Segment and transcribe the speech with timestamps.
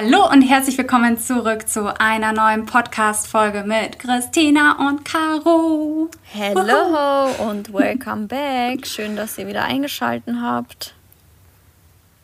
[0.00, 6.08] Hallo und herzlich willkommen zurück zu einer neuen Podcast-Folge mit Christina und Caro.
[6.22, 8.86] Hello und welcome back.
[8.86, 10.94] Schön, dass ihr wieder eingeschaltet habt.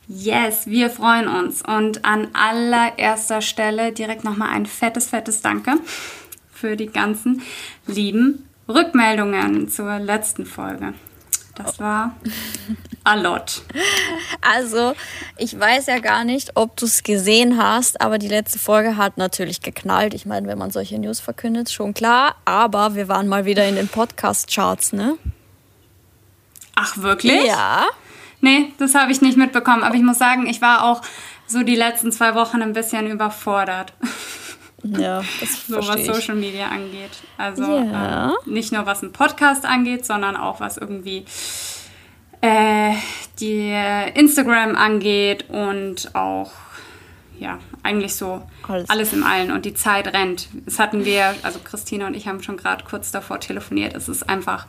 [0.07, 1.63] Yes, wir freuen uns.
[1.63, 5.73] Und an allererster Stelle direkt nochmal ein fettes, fettes Danke
[6.53, 7.43] für die ganzen
[7.89, 10.95] lieben Rückmeldungen zur letzten Folge.
[11.55, 12.15] Das war
[13.05, 13.63] a lot.
[14.41, 14.95] Also,
[15.37, 19.19] ich weiß ja gar nicht, ob du es gesehen hast, aber die letzte Folge hat
[19.19, 20.15] natürlich geknallt.
[20.15, 22.37] Ich meine, wenn man solche News verkündet, schon klar.
[22.45, 25.17] Aber wir waren mal wieder in den Podcast-Charts, ne?
[26.75, 27.45] Ach, wirklich?
[27.45, 27.87] Ja.
[28.41, 29.85] Nee, das habe ich nicht mitbekommen.
[29.85, 31.03] Aber ich muss sagen, ich war auch
[31.47, 33.93] so die letzten zwei Wochen ein bisschen überfordert.
[34.85, 36.05] Ja, das so was.
[36.05, 37.11] Social Media angeht.
[37.39, 38.31] Also Ja.
[38.31, 41.25] äh, nicht nur was ein Podcast angeht, sondern auch was irgendwie
[42.41, 42.93] äh,
[43.41, 43.75] die
[44.15, 46.53] Instagram angeht und auch
[47.39, 48.89] ja eigentlich so Alles.
[48.91, 49.13] alles.
[49.13, 50.49] im Allen und die Zeit rennt.
[50.67, 53.95] Das hatten wir, also Christina und ich haben schon gerade kurz davor telefoniert.
[53.95, 54.67] Es ist einfach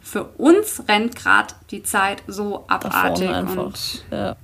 [0.00, 4.36] für uns rennt gerade die Zeit so abartig und Ja.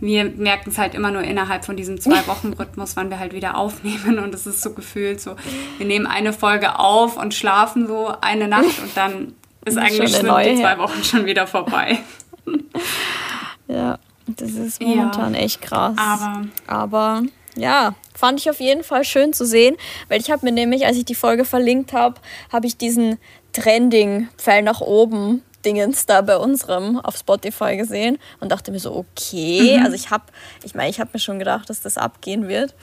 [0.00, 4.18] Wir merken es halt immer nur innerhalb von diesem Zwei-Wochen-Rhythmus, wann wir halt wieder aufnehmen.
[4.18, 5.36] Und es ist so gefühlt so,
[5.78, 10.26] wir nehmen eine Folge auf und schlafen so eine Nacht und dann ist eigentlich schon
[10.44, 10.78] die zwei.
[10.78, 11.98] Wochen schon wieder vorbei.
[13.68, 14.88] ja, das ist Ja.
[14.88, 15.94] momentan echt krass.
[15.96, 17.22] Aber Aber
[17.56, 19.76] ja, fand ich auf jeden Fall schön zu sehen,
[20.08, 22.16] weil ich habe mir nämlich, als ich die Folge verlinkt habe,
[22.52, 23.18] habe ich diesen
[23.52, 28.94] Trending Pfeil nach oben Dingens da bei unserem auf Spotify gesehen und dachte mir so,
[28.94, 30.24] okay, also ich habe,
[30.64, 32.74] ich meine, ich habe mir schon gedacht, dass das abgehen wird,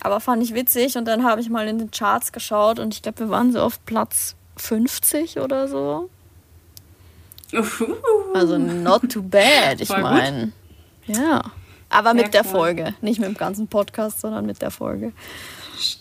[0.00, 3.02] aber fand ich witzig und dann habe ich mal in den Charts geschaut und ich
[3.02, 6.10] glaube, wir waren so auf Platz 50 oder so.
[8.34, 10.52] Also not too bad, ich meine.
[11.06, 11.42] Ja.
[11.90, 12.50] Aber Sehr mit der cool.
[12.50, 12.94] Folge.
[13.02, 15.12] Nicht mit dem ganzen Podcast, sondern mit der Folge.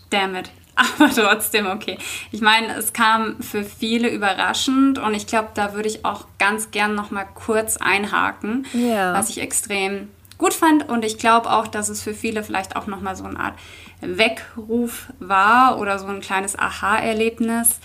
[0.09, 0.49] damn it.
[0.75, 1.97] Aber trotzdem okay.
[2.31, 6.71] Ich meine, es kam für viele überraschend und ich glaube, da würde ich auch ganz
[6.71, 9.13] gern noch mal kurz einhaken, Ja.
[9.13, 12.87] was ich extrem gut fand und ich glaube auch, dass es für viele vielleicht auch
[12.87, 13.53] noch mal so eine Art
[14.01, 17.79] Weckruf war oder so ein kleines Aha-Erlebnis,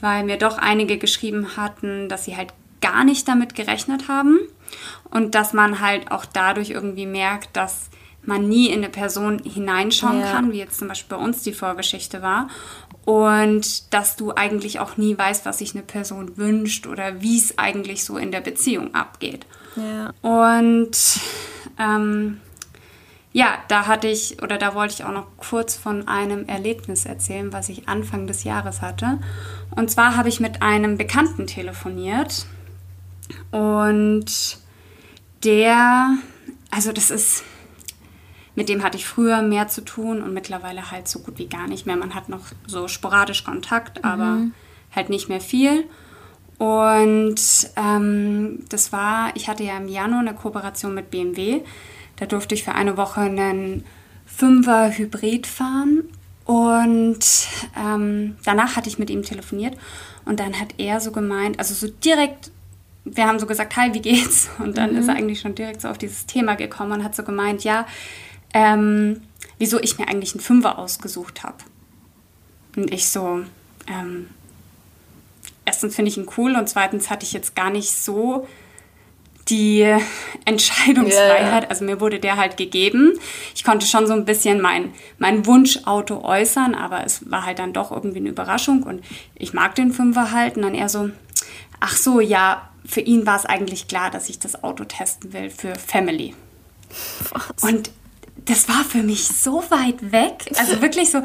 [0.00, 4.38] weil mir doch einige geschrieben hatten, dass sie halt gar nicht damit gerechnet haben
[5.10, 7.90] und dass man halt auch dadurch irgendwie merkt, dass
[8.28, 10.30] man nie in eine Person hineinschauen Ja.
[10.32, 12.48] kann, wie jetzt zum Beispiel bei uns die Vorgeschichte war.
[13.04, 17.58] Und dass du eigentlich auch nie weißt, was sich eine Person wünscht oder wie es
[17.58, 19.46] eigentlich so in der Beziehung abgeht.
[19.76, 20.12] Ja.
[20.20, 20.96] Und
[21.78, 22.40] ähm,
[23.32, 27.52] ja, da hatte ich oder da wollte ich auch noch kurz von einem Erlebnis erzählen,
[27.52, 29.18] was ich Anfang des Jahres hatte.
[29.70, 32.46] Und zwar habe ich mit einem Bekannten telefoniert
[33.50, 34.26] und
[35.44, 36.16] der,
[36.70, 37.44] also das ist,
[38.58, 41.68] mit dem hatte ich früher mehr zu tun und mittlerweile halt so gut wie gar
[41.68, 41.94] nicht mehr.
[41.94, 44.38] Man hat noch so sporadisch Kontakt, aber
[44.94, 45.84] halt nicht mehr viel.
[46.58, 47.40] Und
[47.76, 51.60] ähm, das war, ich hatte ja im Januar eine Kooperation mit BMW.
[52.16, 53.84] Da durfte ich für eine Woche einen
[54.26, 56.08] Fünfer Hybrid fahren.
[56.44, 57.24] Und
[57.78, 59.76] ähm, danach hatte ich mit ihm telefoniert
[60.24, 62.50] und dann hat er so gemeint, also so direkt,
[63.04, 64.50] wir haben so gesagt, hi, wie geht's?
[64.58, 67.22] Und dann ist er eigentlich schon direkt so auf dieses Thema gekommen und hat so
[67.22, 67.86] gemeint, ja,
[68.54, 69.22] ähm,
[69.58, 71.56] wieso ich mir eigentlich einen Fünfer ausgesucht habe.
[72.76, 73.42] Und ich so,
[73.88, 74.28] ähm,
[75.64, 78.46] erstens finde ich ihn cool und zweitens hatte ich jetzt gar nicht so
[79.48, 79.82] die
[80.44, 81.64] Entscheidungsfreiheit.
[81.64, 81.68] Ja.
[81.68, 83.18] Also mir wurde der halt gegeben.
[83.54, 87.72] Ich konnte schon so ein bisschen mein, mein Wunschauto äußern, aber es war halt dann
[87.72, 89.04] doch irgendwie eine Überraschung und
[89.34, 90.56] ich mag den Fünfer halt.
[90.56, 91.10] Und dann eher so,
[91.80, 95.50] ach so, ja, für ihn war es eigentlich klar, dass ich das Auto testen will
[95.50, 96.34] für Family.
[97.32, 97.62] Was?
[97.62, 97.90] Und
[98.48, 100.44] das war für mich so weit weg.
[100.58, 101.22] Also wirklich so,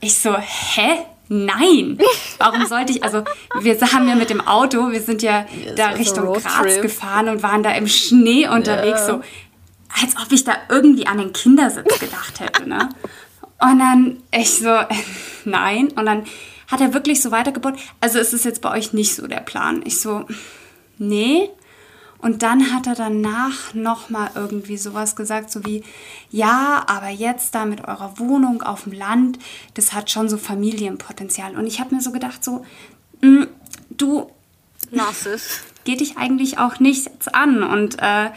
[0.00, 0.98] ich so, hä?
[1.28, 1.98] Nein.
[2.38, 3.24] Warum sollte ich, also
[3.60, 5.44] wir haben ja mit dem Auto, wir sind ja
[5.74, 6.32] da also Richtung.
[6.34, 9.06] Graz gefahren und waren da im Schnee unterwegs, Ja.
[9.06, 9.22] so
[10.02, 12.90] als ob ich da irgendwie an den Kindersitz gedacht hätte, ne?
[13.60, 14.78] Und dann ich so,
[15.44, 15.88] nein.
[15.96, 16.24] Und dann
[16.68, 17.74] hat er wirklich so weitergebaut.
[18.00, 19.82] Also ist es jetzt bei euch nicht so der Plan.
[19.84, 20.26] Ich so,
[20.98, 21.48] nee.
[22.18, 25.84] Und dann hat er danach nochmal irgendwie sowas gesagt, so wie,
[26.30, 29.38] ja, aber jetzt da mit eurer Wohnung auf dem Land,
[29.74, 31.56] das hat schon so Familienpotenzial.
[31.56, 32.64] Und ich habe mir so gedacht, so,
[33.20, 33.44] mm,
[33.90, 34.30] du,
[34.90, 35.60] Lass es.
[35.84, 38.30] geht dich eigentlich auch nichts an und äh,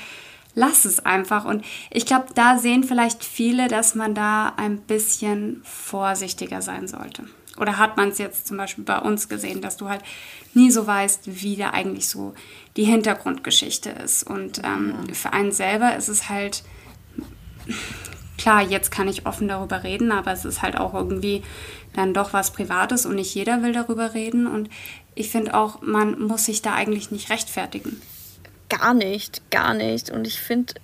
[0.55, 1.45] lass es einfach.
[1.45, 7.23] Und ich glaube, da sehen vielleicht viele, dass man da ein bisschen vorsichtiger sein sollte.
[7.59, 10.01] Oder hat man es jetzt zum Beispiel bei uns gesehen, dass du halt
[10.53, 12.33] nie so weißt, wie da eigentlich so
[12.77, 14.23] die Hintergrundgeschichte ist.
[14.23, 16.63] Und ähm, für einen selber ist es halt
[18.37, 21.43] klar, jetzt kann ich offen darüber reden, aber es ist halt auch irgendwie
[21.93, 24.47] dann doch was Privates und nicht jeder will darüber reden.
[24.47, 24.69] Und
[25.15, 28.01] ich finde auch, man muss sich da eigentlich nicht rechtfertigen.
[28.69, 30.09] Gar nicht, gar nicht.
[30.09, 30.75] Und ich finde,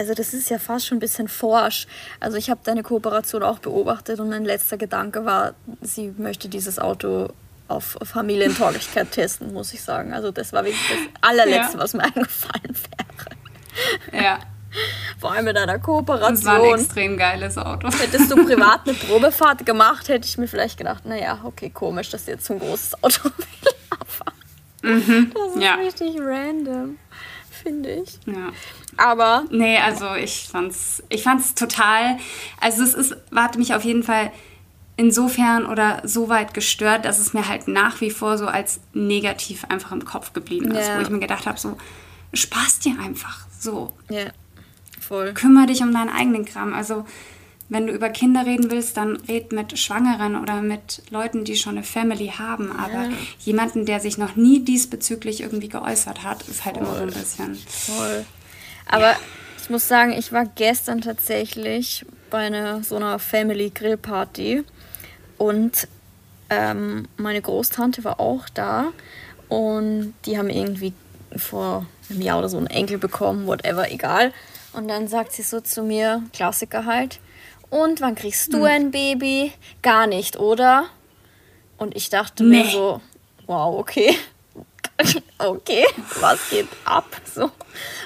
[0.00, 1.86] also das ist ja fast schon ein bisschen forsch.
[2.20, 5.52] Also ich habe deine Kooperation auch beobachtet und mein letzter Gedanke war,
[5.82, 7.28] sie möchte dieses Auto
[7.68, 10.14] auf Familientauglichkeit testen, muss ich sagen.
[10.14, 11.82] Also das war wirklich das allerletzte, ja.
[11.82, 12.74] was mir eingefallen
[14.10, 14.24] wäre.
[14.24, 14.38] Ja.
[15.18, 16.34] Vor allem mit einer Kooperation.
[16.34, 17.90] Das war ein extrem geiles Auto.
[17.92, 22.24] Hättest du privat eine Probefahrt gemacht, hätte ich mir vielleicht gedacht, naja, okay, komisch, dass
[22.24, 24.92] du jetzt so ein großes Auto will.
[24.98, 25.32] Mhm.
[25.34, 25.74] Das ist ja.
[25.74, 26.98] richtig random,
[27.50, 28.18] finde ich.
[28.24, 28.50] Ja.
[29.00, 29.44] Aber.
[29.50, 32.18] Nee, also ich fand's, ich fand's total.
[32.60, 34.30] Also es ist, warte mich auf jeden Fall
[34.96, 39.64] insofern oder so weit gestört, dass es mir halt nach wie vor so als negativ
[39.70, 40.98] einfach im Kopf geblieben ist, ja.
[40.98, 41.78] wo ich mir gedacht habe, so
[42.34, 43.94] Spaß dir einfach so.
[44.10, 44.26] Ja,
[45.00, 45.32] voll.
[45.32, 46.74] Kümmer dich um deinen eigenen Kram.
[46.74, 47.06] Also
[47.70, 51.78] wenn du über Kinder reden willst, dann red mit Schwangeren oder mit Leuten, die schon
[51.78, 52.70] eine Family haben.
[52.70, 53.16] Aber ja.
[53.38, 56.86] jemanden, der sich noch nie diesbezüglich irgendwie geäußert hat, ist halt voll.
[56.86, 57.54] immer so ein bisschen.
[57.54, 58.26] Voll.
[58.86, 59.18] Aber ja.
[59.62, 64.64] ich muss sagen, ich war gestern tatsächlich bei einer so einer Family Grill Party
[65.38, 65.88] und
[66.48, 68.92] ähm, meine Großtante war auch da
[69.48, 70.92] und die haben irgendwie
[71.36, 74.32] vor einem Jahr oder so einen Enkel bekommen, whatever, egal.
[74.72, 77.20] Und dann sagt sie so zu mir, Klassiker halt,
[77.70, 78.64] und wann kriegst du hm.
[78.64, 79.52] ein Baby?
[79.80, 80.86] Gar nicht, oder?
[81.78, 82.64] Und ich dachte nee.
[82.64, 83.00] mir so,
[83.46, 84.16] wow, okay.
[85.38, 85.84] okay,
[86.20, 87.06] was geht ab?
[87.34, 87.50] So,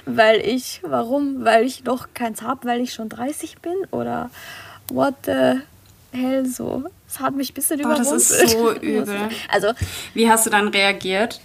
[0.06, 1.44] weil ich, warum?
[1.44, 3.75] Weil ich noch keins habe, weil ich schon 30 bin?
[3.91, 4.31] Oder
[4.88, 5.61] what the
[6.12, 6.85] hell so?
[7.06, 8.12] Das hat mich ein bisschen Boah, überrumpelt.
[8.12, 9.29] Das ist so übel.
[9.49, 9.73] Also,
[10.14, 11.41] Wie hast du dann reagiert?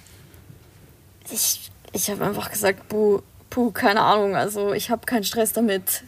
[1.31, 4.35] Ich, ich habe einfach gesagt, puh, puh, keine Ahnung.
[4.35, 6.03] Also ich habe keinen Stress damit.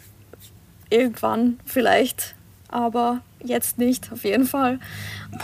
[0.90, 2.36] Irgendwann vielleicht,
[2.68, 4.80] aber jetzt nicht, auf jeden Fall.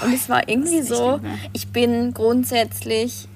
[0.04, 1.22] Und es war irgendwie so,
[1.54, 3.30] ich bin grundsätzlich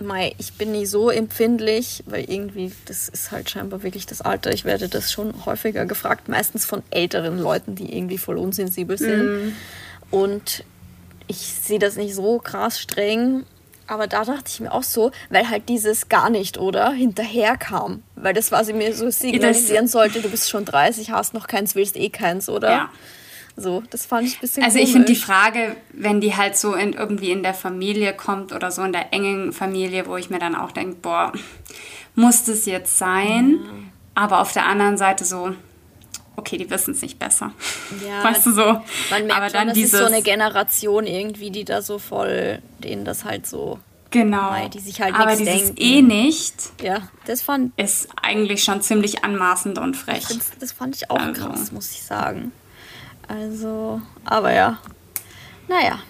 [0.00, 4.52] Mei, ich bin nie so empfindlich, weil irgendwie, das ist halt scheinbar wirklich das Alter.
[4.52, 9.24] Ich werde das schon häufiger gefragt, meistens von älteren Leuten, die irgendwie voll unsensibel sind.
[9.24, 9.52] Mm.
[10.10, 10.64] Und
[11.28, 13.44] ich sehe das nicht so krass streng.
[13.86, 16.92] Aber da dachte ich mir auch so, weil halt dieses gar nicht, oder?
[16.92, 18.02] Hinterher kam.
[18.14, 21.96] Weil das sie mir so signalisieren sollte, du bist schon 30, hast noch keins, willst
[21.96, 22.70] eh keins, oder?
[22.70, 22.90] Ja.
[23.56, 26.74] So, das fand ich ein bisschen Also ich finde die Frage, wenn die halt so
[26.74, 30.38] in, irgendwie in der Familie kommt oder so in der engen Familie, wo ich mir
[30.38, 31.32] dann auch denke, boah,
[32.14, 33.58] muss das jetzt sein?
[33.62, 33.70] Ja.
[34.14, 35.54] Aber auf der anderen Seite so,
[36.36, 37.52] okay, die wissen es nicht besser.
[38.06, 38.62] Ja, weißt du so.
[38.64, 41.98] Man merkt aber schon, dann das dieses, ist so eine Generation irgendwie, die da so
[41.98, 43.78] voll, denen das halt so
[44.12, 44.68] Genau.
[44.68, 45.74] die sich halt Aber dieses denken.
[45.78, 46.54] eh nicht.
[46.82, 47.72] Ja, das fand.
[47.78, 50.24] Ist eigentlich schon ziemlich anmaßend und frech.
[50.60, 51.48] Das fand ich auch also.
[51.48, 52.52] krass, muss ich sagen.
[53.32, 54.78] Also, aber ja.
[55.66, 56.00] Naja.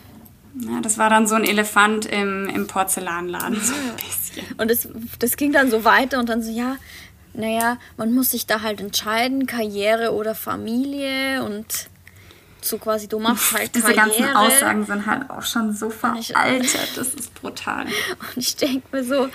[0.54, 4.46] Ja, das war dann so ein Elefant im, im Porzellanladen, so ein bisschen.
[4.58, 4.88] Und das,
[5.18, 6.76] das ging dann so weiter und dann so, ja,
[7.32, 11.88] naja, man muss sich da halt entscheiden, Karriere oder Familie und
[12.60, 14.32] so quasi, du machst halt Diese Karriere.
[14.32, 17.86] Ganzen Aussagen sind halt auch schon so veraltet, das ist brutal.
[18.18, 19.28] Und ich denke mir so,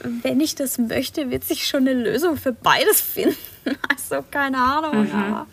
[0.00, 3.36] wenn ich das möchte, wird sich schon eine Lösung für beides finden.
[3.88, 5.12] Also keine Ahnung, mhm.
[5.12, 5.46] aber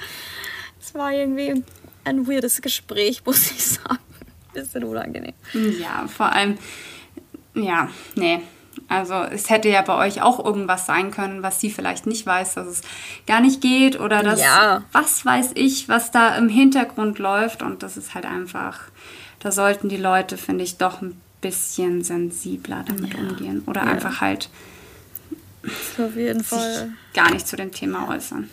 [0.84, 1.64] es war irgendwie
[2.04, 4.00] ein weirdes Gespräch, muss ich sagen.
[4.54, 5.34] Bisschen unangenehm.
[5.80, 6.58] Ja, vor allem,
[7.56, 8.42] ja, nee.
[8.88, 12.56] Also es hätte ja bei euch auch irgendwas sein können, was sie vielleicht nicht weiß,
[12.56, 12.82] dass es
[13.26, 14.84] gar nicht geht oder dass ja.
[14.92, 18.82] was weiß ich, was da im Hintergrund läuft und das ist halt einfach,
[19.40, 23.20] da sollten die Leute, finde ich, doch ein bisschen sensibler damit ja.
[23.20, 23.92] umgehen oder ja.
[23.92, 24.50] einfach halt
[25.98, 28.50] auf jeden Fall gar nicht zu dem Thema äußern.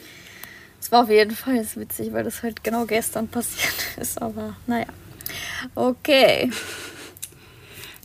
[0.91, 4.87] Es war auf jeden Fall witzig, weil das halt genau gestern passiert ist, aber naja.
[5.77, 6.51] Okay.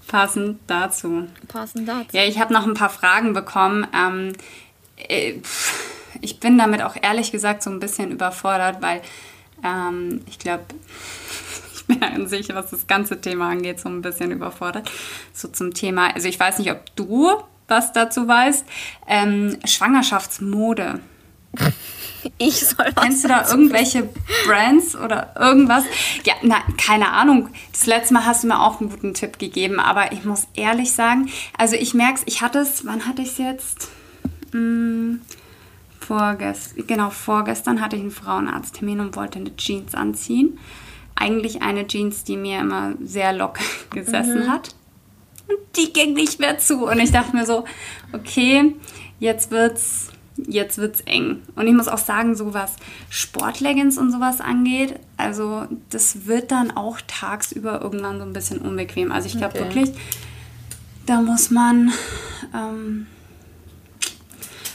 [0.08, 1.28] Passend dazu.
[1.48, 2.10] Passend dazu.
[2.12, 3.88] Ja, ich habe noch ein paar Fragen bekommen.
[3.92, 4.34] Ähm,
[4.98, 5.34] äh,
[6.22, 9.02] ich bin damit auch ehrlich gesagt so ein bisschen überfordert, weil
[9.64, 10.66] ähm, ich glaube,
[11.74, 14.92] ich bin an sich, was das ganze Thema angeht, so ein bisschen überfordert.
[15.34, 17.32] So zum Thema, also ich weiß nicht, ob du
[17.68, 18.64] was dazu weißt.
[19.08, 21.00] Ähm, Schwangerschaftsmode.
[22.38, 24.10] Ich soll was Kennst du da irgendwelche
[24.46, 25.84] Brands oder irgendwas?
[26.24, 27.50] Ja, na, keine Ahnung.
[27.72, 30.92] Das letzte Mal hast du mir auch einen guten Tipp gegeben, aber ich muss ehrlich
[30.92, 33.90] sagen, also ich merke es, ich hatte es, wann hatte ich es jetzt?
[34.52, 35.22] Hm,
[36.00, 40.60] vorgestern, genau, vorgestern hatte ich einen Frauenarzttermin und wollte eine Jeans anziehen.
[41.16, 44.52] Eigentlich eine Jeans, die mir immer sehr locker gesessen mhm.
[44.52, 44.76] hat.
[45.48, 46.86] Und die ging nicht mehr zu.
[46.86, 47.66] Und ich dachte mir so,
[48.14, 48.76] okay,
[49.20, 51.42] jetzt wird's jetzt wird's eng.
[51.56, 52.74] Und ich muss auch sagen, so was
[53.10, 59.12] Sportleggings und sowas angeht, also das wird dann auch tagsüber irgendwann so ein bisschen unbequem.
[59.12, 59.64] Also ich glaube Okay.
[59.66, 59.92] wirklich,
[61.06, 61.92] da muss man
[62.54, 63.08] ähm,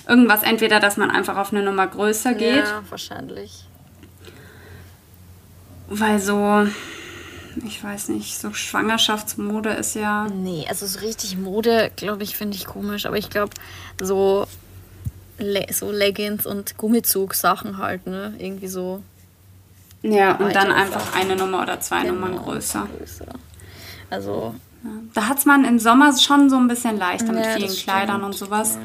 [0.09, 3.64] irgendwas, entweder, dass man einfach auf eine Nummer größer geht, Ja, wahrscheinlich.
[5.88, 6.67] weil so,
[7.67, 10.26] ich weiß nicht, so Schwangerschaftsmode ist ja.
[10.29, 13.07] Nee, also so richtig Mode, glaube ich, finde ich komisch.
[13.07, 13.52] Aber ich glaube,
[14.00, 14.47] so,
[15.40, 18.35] Le so Leggings und Gummizug-Sachen halt, ne?
[18.38, 19.02] Irgendwie so.
[20.02, 22.88] Ja, und dann Weiter einfach eine Nummer oder zwei Nummern Genau, größer.
[22.99, 23.26] größer.
[24.09, 24.90] Also, Ja.
[25.14, 27.82] Da hat es man im Sommer schon so ein bisschen leichter mit Ja, vielen das
[27.82, 28.76] Kleidern und sowas.
[28.76, 28.80] Ja.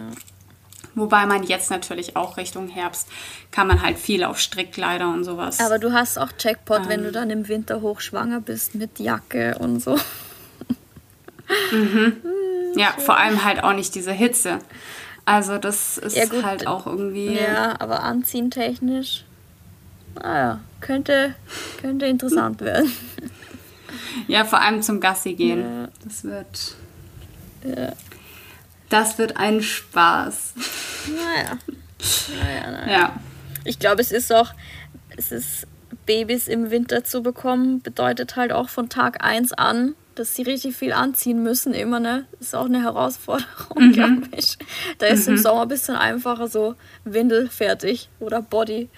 [0.93, 3.07] Wobei man jetzt natürlich auch Richtung Herbst
[3.51, 5.59] kann man halt viel auf Strickkleider und sowas.
[5.59, 7.05] aber du hast auch Jackpot, wenn Ähm.
[7.05, 9.97] du dann im Winter hochschwanger bist mit Jacke und so.
[12.75, 14.59] ja, vor allem halt auch nicht diese Hitze.
[15.25, 16.44] Also das ist Ja, gut.
[16.44, 17.34] halt auch irgendwie.
[17.36, 19.25] Ja, aber anziehen technisch,
[20.22, 21.36] naja, könnte,
[21.82, 22.91] könnte interessant werden.
[24.27, 25.62] Ja, vor allem zum Gassi gehen.
[25.62, 25.88] Ja.
[26.03, 26.75] Das wird.
[27.63, 27.91] Ja.
[28.89, 30.53] Das wird ein Spaß.
[31.08, 31.58] Naja.
[32.39, 32.91] Naja, naja.
[32.91, 33.20] Ja.
[33.63, 34.53] Ich glaube, es ist auch,
[35.17, 35.65] es ist
[36.05, 40.75] Babys im Winter zu bekommen, bedeutet halt auch von Tag 1 an, dass sie richtig
[40.75, 42.25] viel anziehen müssen, immer, ne?
[42.39, 44.57] Das ist auch eine Herausforderung, glaube ich.
[44.98, 48.89] Da ist im Sommer ein bisschen einfacher so Windel fertig oder Body.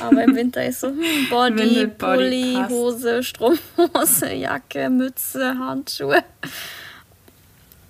[0.00, 0.98] Aber im Winter ist so hm,
[1.30, 2.70] Body, Windel, Body, Pulli, passt.
[2.70, 6.22] Hose, Strumpfhose, Jacke, Mütze, Handschuhe.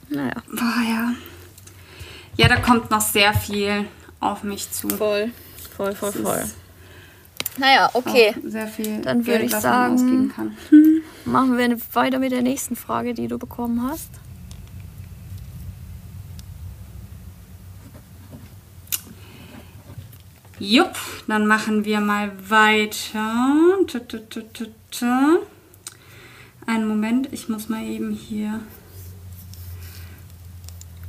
[0.08, 1.12] Naja, Boah, ja.
[2.36, 3.86] Ja, da kommt noch sehr viel
[4.20, 4.88] auf mich zu.
[4.88, 5.30] voll,
[5.76, 6.44] voll, voll, voll.
[7.56, 8.34] Naja, okay.
[8.44, 10.56] Sehr viel Dann würde ich sagen- kann.
[11.24, 14.10] Machen wir weiter mit der nächsten Frage, die du bekommen hast.
[20.58, 23.78] Jupp, dann machen wir mal weiter.
[26.66, 28.60] Einen Moment, ich muss mal eben hier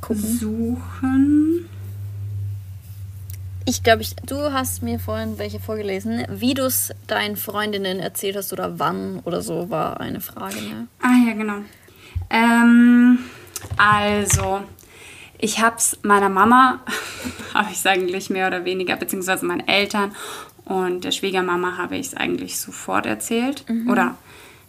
[0.00, 0.38] Gucken.
[0.38, 1.68] suchen.
[3.68, 6.24] Ich glaube, ich, du hast mir vorhin welche vorgelesen.
[6.30, 10.54] Wie du es deinen Freundinnen erzählt hast oder wann oder so, war eine Frage.
[10.62, 10.86] Ne?
[11.02, 11.56] Ah ja, genau.
[12.30, 13.18] Ähm,
[13.76, 14.62] also,
[15.38, 16.78] ich habe es meiner Mama,
[17.54, 20.14] habe ich es eigentlich mehr oder weniger, beziehungsweise meinen Eltern
[20.64, 23.64] und der Schwiegermama habe ich es eigentlich sofort erzählt.
[23.88, 24.16] Oder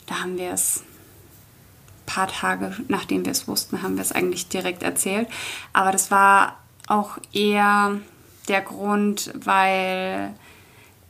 [0.08, 4.48] da haben wir es ein paar Tage, nachdem wir es wussten, haben wir es eigentlich
[4.48, 5.28] direkt erzählt.
[5.74, 8.00] Aber das war auch eher
[8.48, 10.34] der Grund, weil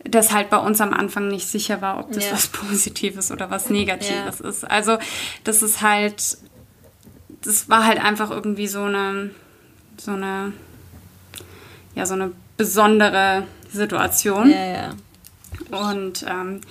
[0.04, 2.32] das halt bei uns am Anfang nicht sicher war, ob das Ja.
[2.34, 4.64] was Positives oder was Negatives ist.
[4.64, 4.98] Also
[5.44, 6.38] das ist halt,
[7.42, 9.32] das war halt einfach irgendwie so eine,
[9.98, 10.54] so eine,
[11.96, 14.50] ja, so eine besondere Situation.
[14.50, 14.94] Ja, ja.
[15.72, 16.62] Und ähm,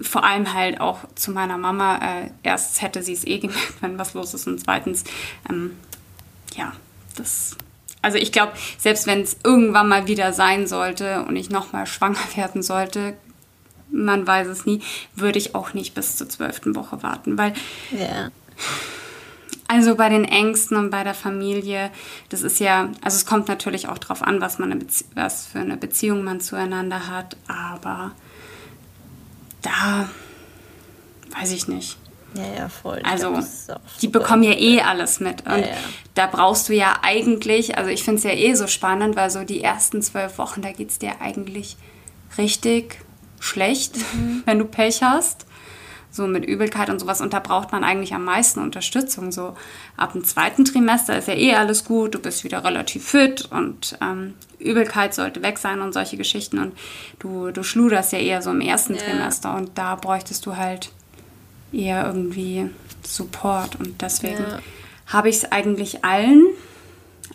[0.00, 1.96] vor allem halt auch zu meiner Mama.
[1.98, 4.46] Äh, erstens hätte sie es eh gemerkt, wenn was los ist.
[4.46, 5.04] Und zweitens,
[5.48, 5.72] ähm,
[6.54, 6.72] ja,
[7.16, 7.56] das.
[8.02, 12.18] Also ich glaube, selbst wenn es irgendwann mal wieder sein sollte und ich nochmal schwanger
[12.36, 13.14] werden sollte,
[13.90, 14.82] man weiß es nie,
[15.14, 17.38] würde ich auch nicht bis zur zwölften Woche warten.
[17.38, 17.54] Weil
[17.90, 18.30] Ja.
[19.66, 21.90] also bei den Ängsten und bei der Familie,
[22.28, 25.76] das ist ja, also es kommt natürlich auch drauf an, was man was für eine
[25.76, 28.12] Beziehung man zueinander hat, aber
[29.62, 30.08] da
[31.38, 31.96] weiß ich nicht.
[32.34, 33.00] Ja, ja, voll.
[33.04, 33.38] Also,
[34.02, 35.46] die bekommen ja eh alles mit.
[35.46, 35.68] Und ja.
[36.14, 39.44] da brauchst du ja eigentlich, also ich finde es ja eh so spannend, weil so
[39.44, 41.76] die ersten zwölf Wochen, da geht es dir eigentlich
[42.36, 43.00] richtig
[43.40, 44.42] schlecht, Mhm.
[44.46, 45.46] wenn du Pech hast.
[46.10, 47.20] So mit Übelkeit und sowas.
[47.20, 49.30] Und da braucht man eigentlich am meisten Unterstützung.
[49.30, 49.54] So
[49.96, 53.96] ab dem zweiten Trimester ist ja eh alles gut, du bist wieder relativ fit und
[54.00, 56.58] ähm, Übelkeit sollte weg sein und solche Geschichten.
[56.58, 56.72] Und
[57.18, 59.00] du, du schluderst ja eher so im ersten Ja.
[59.02, 59.54] Trimester.
[59.54, 60.90] Und da bräuchtest du halt
[61.72, 62.70] eher irgendwie
[63.06, 63.76] Support.
[63.76, 64.58] Und deswegen Ja.
[65.06, 66.44] habe ich es eigentlich allen,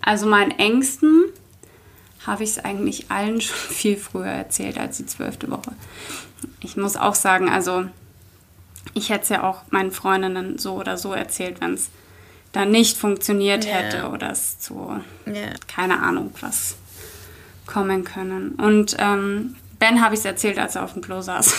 [0.02, 1.24] also meinen Ängsten,
[2.26, 5.72] habe ich es eigentlich allen schon viel früher erzählt als die zwölfte Woche.
[6.60, 7.86] Ich muss auch sagen, also
[8.94, 11.90] ich hätte es ja auch meinen Freundinnen so oder so erzählt, wenn es
[12.52, 13.72] dann nicht funktioniert Ja.
[13.72, 15.34] hätte oder es zu, Ja.
[15.68, 16.76] keine Ahnung, was
[17.66, 18.50] kommen können.
[18.56, 21.54] Und ähm, Ben habe ich es erzählt, als er auf dem Klo saß.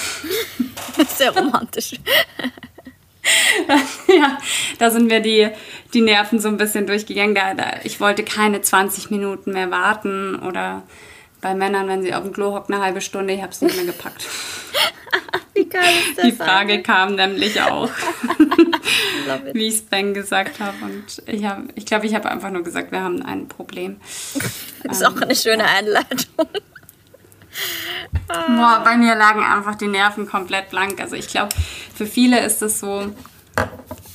[1.14, 1.93] Sehr romantisch.
[4.09, 4.38] ja,
[4.78, 5.50] da sind mir die,
[5.93, 7.35] die Nerven so ein bisschen durchgegangen.
[7.35, 10.85] Da, da, ich wollte keine 20 Minuten mehr warten oder
[11.43, 13.76] bei Männern, wenn sie auf dem Klo hocken, eine halbe Stunde, ich habe es nicht
[13.76, 14.26] mehr gepackt.
[15.52, 16.25] Wie geil ist das?
[16.25, 17.90] Die Frage kam nämlich auch.
[19.52, 20.76] wie ich es Ben gesagt habe.
[20.81, 24.00] Und ich, hab, ich glaube, ich habe einfach nur gesagt, wir haben ein Problem.
[24.83, 26.47] Das ist ähm, auch eine schöne Einleitung.
[28.28, 31.00] Boah, bei mir lagen einfach die Nerven komplett blank.
[31.00, 31.54] Also ich glaube,
[31.94, 33.12] für viele ist das so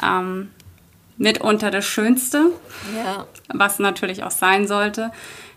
[0.04, 0.52] ähm,
[1.18, 2.52] mitunter das Schönste,
[2.96, 3.26] ja.
[3.50, 5.12] was natürlich auch sein sollte.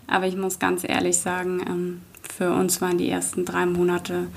[0.07, 2.01] Aber ich muss ganz ehrlich sagen, ähm,
[2.35, 4.27] für uns waren die ersten drei Monate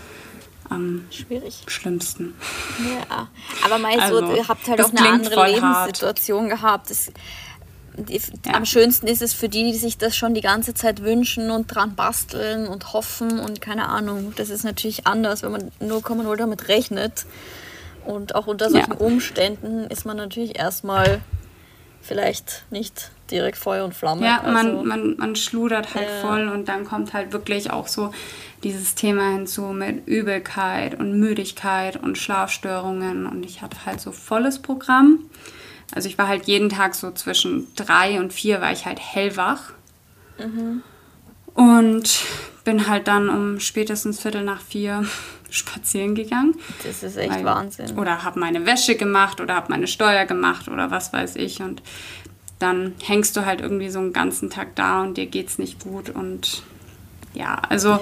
[0.68, 1.62] am Schwierig.
[1.66, 2.34] schlimmsten.
[2.78, 3.28] Ja,
[3.64, 6.60] aber meinst also, du, ihr habt halt auch eine andere Lebenssituation hart.
[6.60, 6.90] gehabt.
[6.90, 7.12] Das,
[7.96, 8.54] die, ja.
[8.54, 11.66] Am schönsten ist es für die, die sich das schon die ganze Zeit wünschen und
[11.68, 14.32] dran basteln und hoffen und keine Ahnung.
[14.36, 17.26] Das ist natürlich anders, wenn man 0,0 damit rechnet.
[18.04, 18.98] Und auch unter solchen ja.
[18.98, 21.20] Umständen ist man natürlich erstmal
[22.02, 24.24] vielleicht nicht direkt Feuer und Flamme.
[24.24, 27.88] Ja, also, man, man, man schludert halt äh, voll und dann kommt halt wirklich auch
[27.88, 28.12] so
[28.62, 34.60] dieses Thema hinzu mit Übelkeit und Müdigkeit und Schlafstörungen und ich hatte halt so volles
[34.60, 35.18] Programm.
[35.94, 39.72] Also ich war halt jeden Tag so zwischen drei und vier war ich halt hellwach.
[40.38, 40.82] Mhm.
[41.54, 42.20] Und
[42.64, 45.04] bin halt dann um spätestens Viertel nach vier
[45.50, 46.54] spazieren gegangen.
[46.84, 47.98] Das ist echt weil, Wahnsinn.
[47.98, 51.62] Oder habe meine Wäsche gemacht oder habe meine Steuer gemacht oder was weiß ich.
[51.62, 51.82] Und
[52.58, 56.10] dann hängst du halt irgendwie so einen ganzen Tag da und dir geht's nicht gut.
[56.10, 56.62] Und
[57.32, 57.90] ja, also.
[57.90, 58.00] Ja.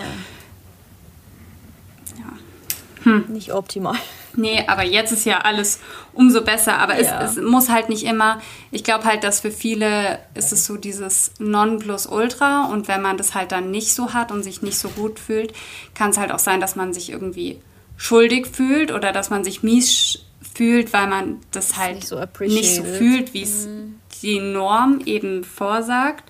[2.19, 3.05] ja.
[3.05, 3.25] Hm.
[3.29, 3.99] Nicht optimal.
[4.37, 5.79] Nee, aber jetzt ist ja alles
[6.13, 6.79] umso besser.
[6.79, 7.23] Aber ja.
[7.23, 10.77] es, es, muss halt nicht immer, ich glaube halt, dass für viele ist es so
[10.77, 14.89] dieses Nonplusultra und wenn man das halt dann nicht so hat und sich nicht so
[14.89, 15.53] gut fühlt,
[15.95, 17.61] kann es halt auch sein, dass man sich irgendwie
[17.97, 20.19] schuldig fühlt oder dass man sich mies
[20.55, 23.99] fühlt, weil man das halt nicht so, nicht so fühlt, wie es mhm.
[24.23, 26.25] die Norm eben vorsagt.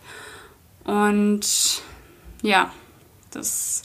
[0.84, 1.82] Und
[2.42, 2.70] ja,
[3.30, 3.82] das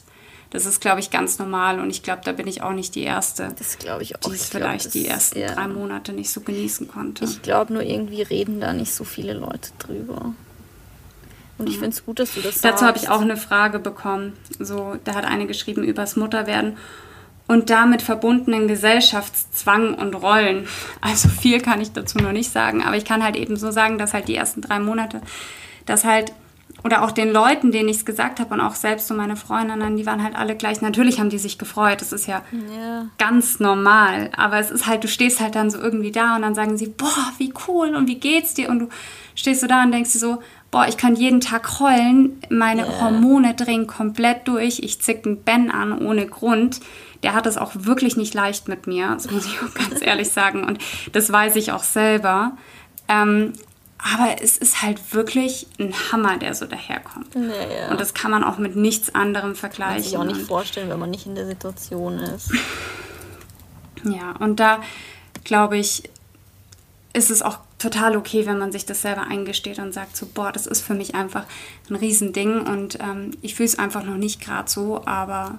[0.50, 3.04] das ist, glaube ich, ganz normal und ich glaube, da bin ich auch nicht die
[3.04, 3.54] Erste.
[3.58, 4.28] Das glaube ich auch.
[4.28, 5.54] Die es vielleicht die ersten ja.
[5.54, 7.24] drei Monate nicht so genießen konnte.
[7.24, 10.34] Ich glaube nur, irgendwie reden da nicht so viele Leute drüber.
[11.56, 14.32] Und ich finde es gut, dass du das Dazu habe ich auch eine Frage bekommen.
[14.58, 16.78] So, da hat eine geschrieben übers Mutterwerden
[17.46, 20.66] und damit verbundenen Gesellschaftszwang und Rollen.
[21.00, 23.98] Also viel kann ich dazu noch nicht sagen, aber ich kann halt eben so sagen,
[23.98, 25.20] dass halt die ersten drei Monate,
[25.84, 26.32] dass halt
[26.82, 29.96] oder auch den Leuten, denen ich es gesagt habe und auch selbst so meine Freundinnen,
[29.96, 30.80] die waren halt alle gleich.
[30.80, 32.42] Natürlich haben die sich gefreut, das ist ja,
[32.74, 34.30] ja, ganz normal.
[34.36, 36.88] Aber es ist halt, du stehst halt dann so irgendwie da und dann sagen sie,
[36.88, 38.70] boah, wie cool und wie geht's dir?
[38.70, 38.88] Und du
[39.34, 40.38] stehst so da und denkst dir so,
[40.70, 43.00] boah, ich kann jeden Tag heulen, meine yeah.
[43.00, 46.80] Hormone drehen komplett durch, ich zick einen Ben an ohne Grund.
[47.22, 50.30] Der hat es auch wirklich nicht leicht mit mir, das muss ich auch ganz ehrlich
[50.30, 50.64] sagen.
[50.64, 50.78] Und
[51.12, 52.52] das weiß ich auch selber.
[53.08, 53.52] Ähm,
[54.02, 57.34] aber es ist halt wirklich ein Hammer, der so daherkommt.
[57.34, 57.90] Naja.
[57.90, 59.94] Und das kann man auch mit nichts anderem vergleichen.
[59.94, 62.52] Kann sich auch nicht vorstellen, wenn man nicht in der Situation ist.
[64.02, 64.80] Ja, und da
[65.44, 66.04] glaube ich,
[67.12, 70.52] ist es auch total okay, wenn man sich das selber eingesteht und sagt so, boah,
[70.52, 71.44] das ist für mich einfach
[71.88, 75.58] ein Riesending und ähm, ich fühle es einfach noch nicht gerade so, aber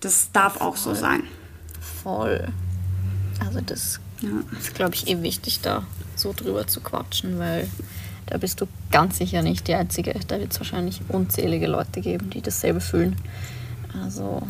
[0.00, 0.66] das darf Voll.
[0.66, 1.22] auch so sein.
[2.02, 2.48] Voll.
[3.44, 4.28] Also das ja.
[4.58, 5.84] ist, glaube ich, eh wichtig, da
[6.20, 7.68] so drüber zu quatschen, weil
[8.26, 10.14] da bist du ganz sicher nicht die Einzige.
[10.28, 13.16] Da wird es wahrscheinlich unzählige Leute geben, die dasselbe fühlen.
[14.04, 14.42] Also,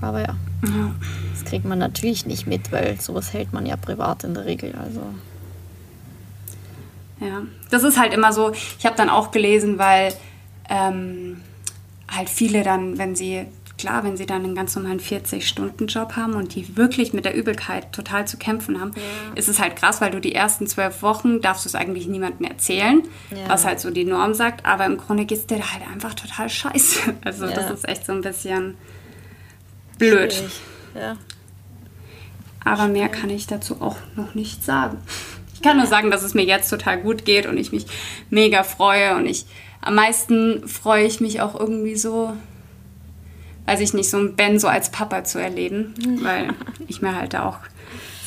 [0.00, 0.94] aber ja, ja,
[1.32, 4.74] das kriegt man natürlich nicht mit, weil sowas hält man ja privat in der Regel.
[4.74, 5.02] Also.
[7.20, 8.52] Ja, das ist halt immer so.
[8.52, 10.12] Ich habe dann auch gelesen, weil
[10.68, 11.40] ähm,
[12.08, 13.46] halt viele dann, wenn sie
[13.84, 17.92] klar, wenn sie dann einen ganz normalen 40-Stunden-Job haben und die wirklich mit der Übelkeit
[17.92, 19.34] total zu kämpfen haben, ja.
[19.34, 22.46] ist es halt krass, weil du die ersten zwölf Wochen darfst du es eigentlich niemandem
[22.46, 23.46] erzählen, ja.
[23.46, 26.48] was halt so die Norm sagt, aber im Grunde geht es dir halt einfach total
[26.48, 27.14] scheiße.
[27.24, 27.52] Also ja.
[27.52, 28.76] das ist echt so ein bisschen
[29.98, 30.42] blöd.
[32.64, 34.98] Aber mehr kann ich dazu auch noch nicht sagen.
[35.52, 37.86] Ich kann nur sagen, dass es mir jetzt total gut geht und ich mich
[38.30, 39.44] mega freue und ich
[39.80, 42.34] am meisten freue ich mich auch irgendwie so
[43.66, 46.48] weiß ich nicht, so einen Ben so als Papa zu erleben, weil
[46.86, 47.58] ich mir halt da auch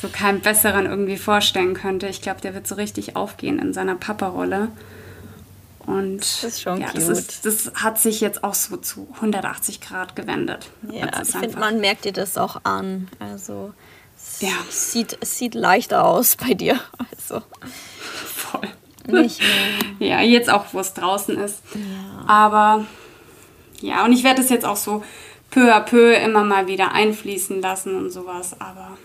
[0.00, 2.06] so keinen besseren irgendwie vorstellen könnte.
[2.06, 4.68] Ich glaube, der wird so richtig aufgehen in seiner Papa-Rolle.
[5.86, 9.80] Und das ist schon ja, das, ist, das, hat sich jetzt auch so zu 180
[9.80, 10.70] Grad gewendet.
[10.90, 13.08] Ja, ich finde, man merkt dir das auch an.
[13.18, 13.72] Also
[14.14, 14.50] es ja.
[14.68, 16.78] sieht, es sieht leichter aus bei dir.
[17.10, 17.42] Also.
[18.26, 18.68] Voll.
[19.06, 19.48] Nicht mehr.
[20.10, 21.60] Ja, jetzt auch, wo es draußen ist.
[21.74, 22.28] Ja.
[22.28, 22.86] Aber
[23.80, 25.02] ja, und ich werde es jetzt auch so
[25.50, 28.60] peu à peu immer mal wieder einfließen lassen und sowas.
[28.60, 28.96] Aber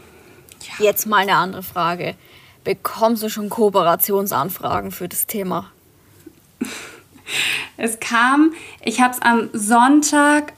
[0.62, 0.86] ja.
[0.86, 2.16] Jetzt mal eine andere Frage.
[2.64, 5.72] Bekommst du schon Kooperationsanfragen für das Thema?
[7.78, 10.54] es kam, ich habe es am Sonntagabend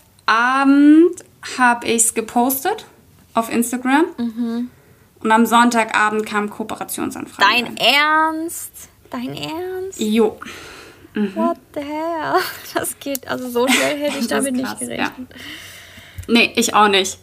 [1.57, 2.85] habe ich es gepostet
[3.33, 4.05] auf Instagram.
[4.17, 4.69] Mhm.
[5.21, 7.65] Und am Sonntagabend kam Kooperationsanfragen.
[7.65, 8.89] Dein Ernst?
[9.09, 9.99] Dein Ernst?
[9.99, 10.39] Jo.
[11.15, 11.35] Mhm.
[11.35, 12.35] What the hell?
[12.73, 15.29] Das geht, also so schnell hätte ich damit nicht gerechnet.
[15.29, 15.35] Ja.
[16.27, 17.17] Nee, ich auch nicht.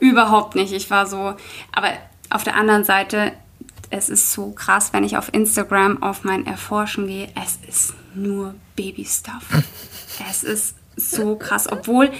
[0.00, 0.72] Überhaupt nicht.
[0.72, 1.34] Ich war so,
[1.72, 1.90] aber
[2.30, 3.32] auf der anderen Seite,
[3.90, 8.54] es ist so krass, wenn ich auf Instagram auf mein Erforschen gehe, es ist nur
[8.76, 9.44] Baby-Stuff.
[10.30, 12.10] es ist so krass, obwohl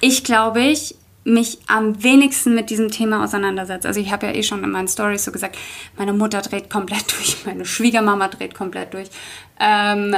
[0.00, 0.94] ich glaube ich
[1.24, 3.86] mich am wenigsten mit diesem Thema auseinandersetze.
[3.86, 5.58] Also ich habe ja eh schon in meinen Stories so gesagt,
[5.96, 9.08] meine Mutter dreht komplett durch, meine Schwiegermama dreht komplett durch.
[9.60, 10.16] Ähm,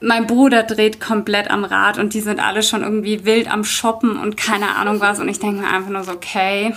[0.00, 4.18] mein Bruder dreht komplett am Rad und die sind alle schon irgendwie wild am Shoppen
[4.18, 5.18] und keine Ahnung was.
[5.18, 6.74] Und ich denke mir einfach nur so, okay,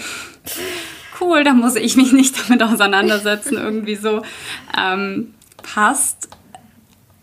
[1.19, 4.21] cool, da muss ich mich nicht damit auseinandersetzen, irgendwie so.
[4.77, 6.29] Ähm, passt.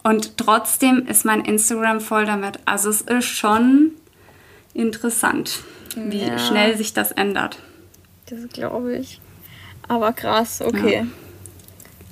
[0.03, 2.59] Und trotzdem ist mein Instagram voll damit.
[2.66, 3.92] Also es ist schon
[4.75, 5.61] interessant,
[5.97, 6.38] wie ja.
[6.38, 7.59] schnell sich das ändert.
[8.29, 9.20] Das glaube ich.
[9.88, 11.07] Aber krass, okay.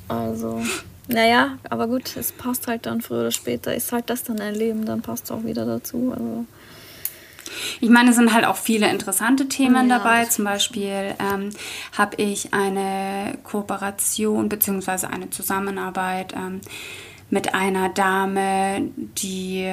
[0.08, 0.16] Ja.
[0.16, 0.62] Also.
[1.08, 3.74] Naja, aber gut, es passt halt dann früher oder später.
[3.74, 6.12] Ist halt das dann ein Leben, dann passt es auch wieder dazu.
[6.12, 6.46] Also.
[7.80, 10.24] Ich meine, es sind halt auch viele interessante Themen ja, dabei.
[10.26, 11.50] Zum Beispiel ähm,
[11.96, 15.06] habe ich eine Kooperation bzw.
[15.06, 16.60] eine Zusammenarbeit ähm,
[17.30, 19.68] mit einer Dame, die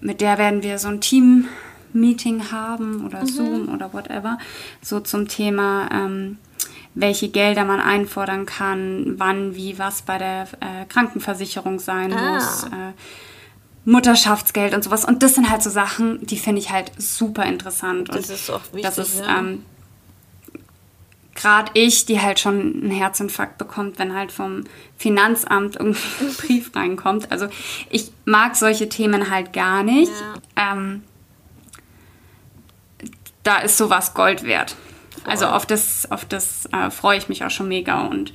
[0.00, 3.26] mit der werden wir so ein Team-Meeting haben oder mhm.
[3.26, 4.38] Zoom oder whatever,
[4.80, 6.38] so zum Thema ähm,
[6.94, 12.34] welche Gelder man einfordern kann, wann, wie, was bei der äh, Krankenversicherung sein ah.
[12.34, 12.64] muss.
[12.64, 12.92] Äh,
[13.84, 15.04] Mutterschaftsgeld und sowas.
[15.04, 18.08] Und das sind halt so Sachen, die finde ich halt super interessant.
[18.08, 18.82] Das und ist auch wichtig.
[18.82, 19.38] Das ist ja.
[19.38, 19.64] ähm,
[21.34, 24.64] gerade ich, die halt schon einen Herzinfarkt bekommt, wenn halt vom
[24.96, 27.32] Finanzamt irgendwie ein Brief reinkommt.
[27.32, 27.48] Also
[27.90, 30.12] ich mag solche Themen halt gar nicht.
[30.56, 30.72] Ja.
[30.72, 31.02] Ähm,
[33.42, 34.76] da ist sowas Gold wert.
[35.26, 38.32] Also auf das, auf das äh, freue ich mich auch schon mega und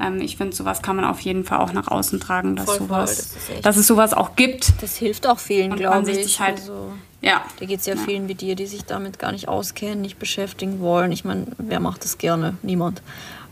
[0.00, 2.78] ähm, ich finde, sowas kann man auf jeden Fall auch nach außen tragen, dass, voll,
[2.78, 4.80] sowas, voll, das dass es sowas auch gibt.
[4.80, 6.40] Das hilft auch vielen, glaube ich.
[6.40, 7.42] Halt, also, ja.
[7.58, 10.18] Da geht es ja, ja, vielen wie dir, die sich damit gar nicht auskennen, nicht
[10.18, 11.10] beschäftigen wollen.
[11.10, 12.56] Ich meine, wer macht das gerne?
[12.62, 13.02] Niemand.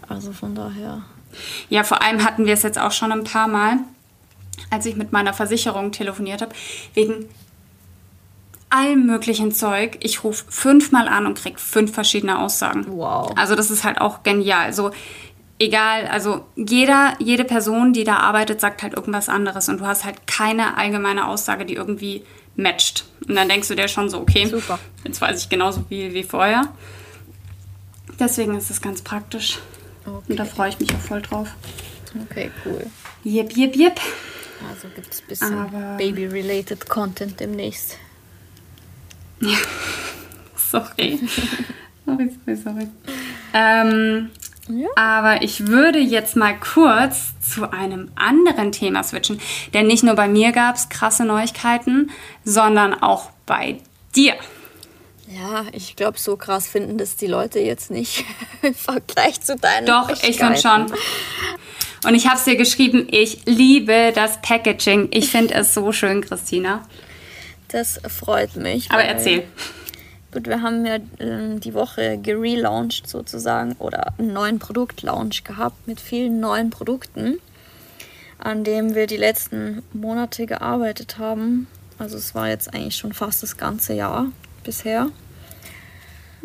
[0.08, 1.02] Also von daher.
[1.68, 3.78] Ja, vor allem hatten wir es jetzt auch schon ein paar Mal,
[4.70, 6.54] als ich mit meiner Versicherung telefoniert habe,
[6.94, 7.26] wegen
[8.76, 9.98] allem möglichen Zeug.
[10.00, 12.84] Ich rufe fünfmal an und kriege fünf verschiedene Aussagen.
[12.88, 13.32] Wow.
[13.36, 14.72] Also das ist halt auch genial.
[14.72, 14.90] So
[15.58, 20.04] egal, also jeder, jede Person, die da arbeitet, sagt halt irgendwas anderes und du hast
[20.04, 22.24] halt keine allgemeine Aussage, die irgendwie
[22.56, 23.04] matcht.
[23.26, 24.78] Und dann denkst du dir schon so, okay, Super.
[25.04, 26.68] jetzt weiß ich genauso wie, wie vorher.
[28.18, 29.58] Deswegen ist es ganz praktisch.
[30.06, 30.24] Okay.
[30.28, 31.48] Und da freue ich mich auch voll drauf.
[32.30, 32.86] Okay, cool.
[33.24, 34.00] Yep, yep, yep.
[34.70, 37.98] Also gibt es ein bisschen Baby-related Content demnächst.
[39.40, 39.56] Ja,
[40.56, 41.20] sorry.
[42.04, 42.88] sorry, sorry, sorry.
[43.52, 44.30] Ähm,
[44.68, 44.88] ja.
[44.96, 49.40] Aber ich würde jetzt mal kurz zu einem anderen Thema switchen.
[49.74, 52.10] Denn nicht nur bei mir gab es krasse Neuigkeiten,
[52.44, 53.78] sondern auch bei
[54.14, 54.34] dir.
[55.28, 58.24] Ja, ich glaube, so krass finden das die Leute jetzt nicht
[58.62, 59.86] im Vergleich zu deinen.
[59.86, 60.86] Doch, ich finde schon.
[62.04, 65.08] Und ich habe es dir geschrieben, ich liebe das Packaging.
[65.10, 66.86] Ich finde es so schön, Christina.
[67.68, 68.90] Das freut mich.
[68.90, 69.44] Aber erzähl.
[70.32, 76.00] Gut, wir haben ja äh, die Woche gelauncht sozusagen oder einen neuen Produktlaunch gehabt mit
[76.00, 77.38] vielen neuen Produkten,
[78.38, 81.68] an dem wir die letzten Monate gearbeitet haben.
[81.98, 84.26] Also es war jetzt eigentlich schon fast das ganze Jahr
[84.62, 85.08] bisher.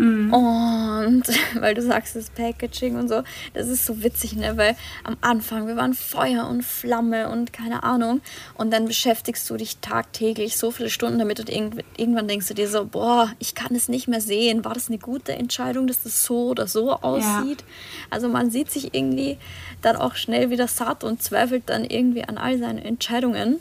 [0.01, 0.33] Mhm.
[0.33, 1.23] Und
[1.61, 3.21] weil du sagst, das Packaging und so,
[3.53, 4.57] das ist so witzig, ne?
[4.57, 8.21] Weil am Anfang, wir waren Feuer und Flamme und keine Ahnung.
[8.55, 11.49] Und dann beschäftigst du dich tagtäglich so viele Stunden damit und
[11.97, 14.65] irgendwann denkst du dir so, boah, ich kann es nicht mehr sehen.
[14.65, 17.61] War das eine gute Entscheidung, dass das so oder so aussieht?
[17.61, 17.67] Ja.
[18.09, 19.37] Also man sieht sich irgendwie
[19.83, 23.59] dann auch schnell wieder satt und zweifelt dann irgendwie an all seinen Entscheidungen.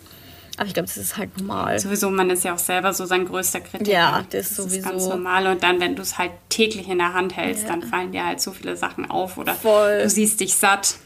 [0.61, 1.79] Aber ich glaube, das ist halt normal.
[1.79, 3.91] Sowieso, man ist ja auch selber so sein größter Kritiker.
[3.91, 4.81] Ja, das ist das sowieso.
[4.81, 5.47] Ist ganz normal.
[5.47, 7.71] Und dann, wenn du es halt täglich in der Hand hältst, ja.
[7.71, 10.03] dann fallen dir halt so viele Sachen auf oder Voll.
[10.03, 10.97] du siehst dich satt.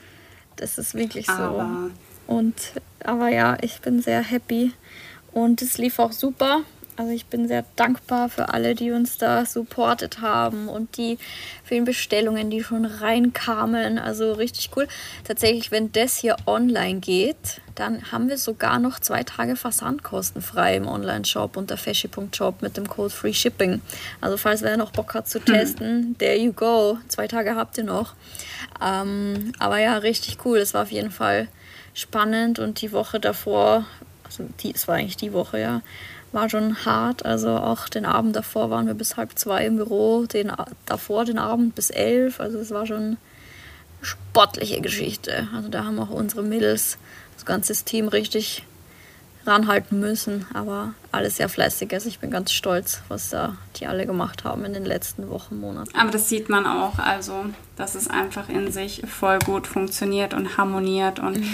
[0.57, 1.93] Das ist wirklich aber
[2.27, 2.35] so.
[2.35, 2.55] Und,
[3.05, 4.73] aber ja, ich bin sehr happy.
[5.31, 6.63] Und es lief auch super.
[6.97, 11.19] Also ich bin sehr dankbar für alle, die uns da supportet haben und die
[11.65, 13.99] vielen Bestellungen, die schon reinkamen.
[13.99, 14.87] Also richtig cool.
[15.25, 20.87] Tatsächlich, wenn das hier online geht, dann haben wir sogar noch zwei Tage versandkostenfrei im
[20.87, 23.81] Online-Shop unter feschi.shop mit dem Code Free Shipping.
[24.21, 25.47] Also falls wer noch Bock hat zu hm.
[25.47, 26.19] testen, hm.
[26.19, 26.99] there you go.
[27.09, 28.15] Zwei Tage habt ihr noch.
[28.81, 30.59] Ähm, aber ja, richtig cool.
[30.59, 31.49] Es war auf jeden Fall
[31.93, 33.85] spannend und die Woche davor,
[34.63, 35.83] die, es war eigentlich die Woche, ja,
[36.33, 37.25] war schon hart.
[37.25, 40.53] Also auch den Abend davor waren wir bis halb zwei im Büro, den
[40.87, 42.41] davor den Abend bis elf.
[42.41, 43.17] Also es war schon
[44.03, 45.49] sportliche Geschichte.
[45.55, 46.99] Also da haben auch unsere Mädels,
[47.35, 48.65] das ganze Team richtig
[49.47, 51.93] ranhalten müssen, aber alles sehr fleißig.
[51.93, 55.61] Also ich bin ganz stolz, was da die alle gemacht haben in den letzten Wochen,
[55.61, 55.95] Monaten.
[55.97, 60.57] Aber das sieht man auch, also dass es einfach in sich voll gut funktioniert und
[60.57, 61.49] harmoniert und mhm.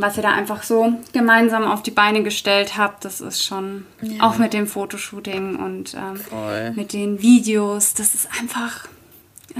[0.00, 4.22] Was ihr da einfach so gemeinsam auf die Beine gestellt habt, das ist schon ja.
[4.22, 8.86] auch mit dem Fotoshooting und ähm, mit den Videos, das ist einfach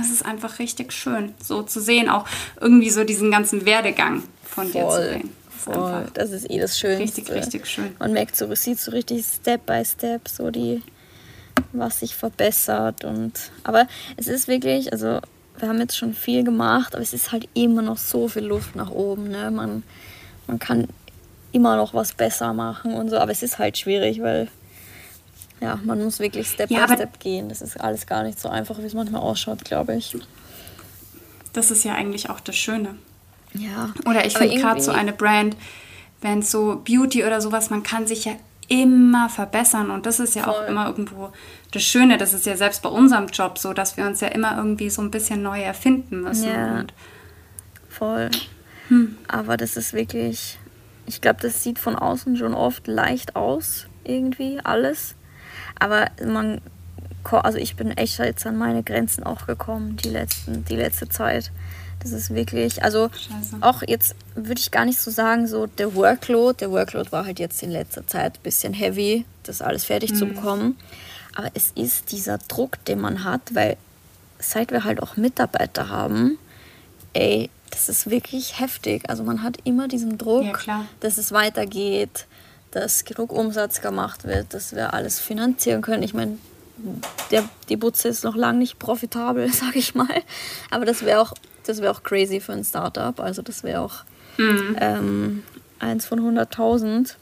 [0.00, 2.26] es ist einfach richtig schön, so zu sehen, auch
[2.60, 4.82] irgendwie so diesen ganzen Werdegang von Voll.
[4.82, 5.30] dir zu sehen.
[5.48, 6.06] Voll.
[6.14, 7.02] Das ist eh das Schönste.
[7.02, 7.96] Richtig, richtig schön.
[7.98, 10.82] Man merkt so, es sieht so richtig Step by Step, so die,
[11.72, 13.04] was sich verbessert.
[13.04, 15.20] Und, aber es ist wirklich, also
[15.58, 18.76] wir haben jetzt schon viel gemacht, aber es ist halt immer noch so viel Luft
[18.76, 19.30] nach oben.
[19.30, 19.50] Ne?
[19.50, 19.82] Man,
[20.48, 20.88] man kann
[21.52, 24.48] immer noch was besser machen und so, aber es ist halt schwierig, weil
[25.60, 27.48] ja, man muss wirklich Step ja, by Step gehen.
[27.48, 30.16] Das ist alles gar nicht so einfach, wie es manchmal ausschaut, glaube ich.
[31.52, 32.96] Das ist ja eigentlich auch das Schöne.
[33.54, 33.92] Ja.
[34.06, 35.56] Oder ich finde gerade so eine Brand,
[36.20, 38.32] wenn es so Beauty oder sowas, man kann sich ja
[38.68, 40.52] immer verbessern und das ist ja Voll.
[40.52, 41.32] auch immer irgendwo
[41.72, 44.56] das Schöne, das ist ja selbst bei unserem Job so, dass wir uns ja immer
[44.58, 46.50] irgendwie so ein bisschen neu erfinden müssen.
[46.50, 46.84] Ja.
[47.88, 48.30] Voll.
[48.88, 49.16] Hm.
[49.28, 50.58] Aber das ist wirklich,
[51.06, 55.14] ich glaube, das sieht von außen schon oft leicht aus, irgendwie alles.
[55.78, 56.60] Aber man,
[57.24, 61.50] also ich bin echt jetzt an meine Grenzen auch gekommen, die, letzten, die letzte Zeit.
[62.00, 63.56] Das ist wirklich, also Scheiße.
[63.60, 67.40] auch jetzt würde ich gar nicht so sagen, so der Workload, der Workload war halt
[67.40, 70.16] jetzt in letzter Zeit ein bisschen heavy, das alles fertig mhm.
[70.16, 70.78] zu bekommen.
[71.34, 73.76] Aber es ist dieser Druck, den man hat, weil
[74.38, 76.38] seit wir halt auch Mitarbeiter haben,
[77.14, 79.08] ey, das ist wirklich heftig.
[79.08, 82.26] Also man hat immer diesen Druck, ja, dass es weitergeht,
[82.70, 86.02] dass genug Umsatz gemacht wird, dass wir alles finanzieren können.
[86.02, 86.38] Ich meine,
[87.30, 90.22] der, die Butze ist noch lange nicht profitabel, sage ich mal.
[90.70, 91.32] Aber das wäre auch,
[91.66, 93.18] wär auch crazy für ein Startup.
[93.20, 94.04] Also das wäre auch
[94.36, 94.76] mhm.
[94.80, 95.42] ähm,
[95.78, 97.14] eins von 100.000.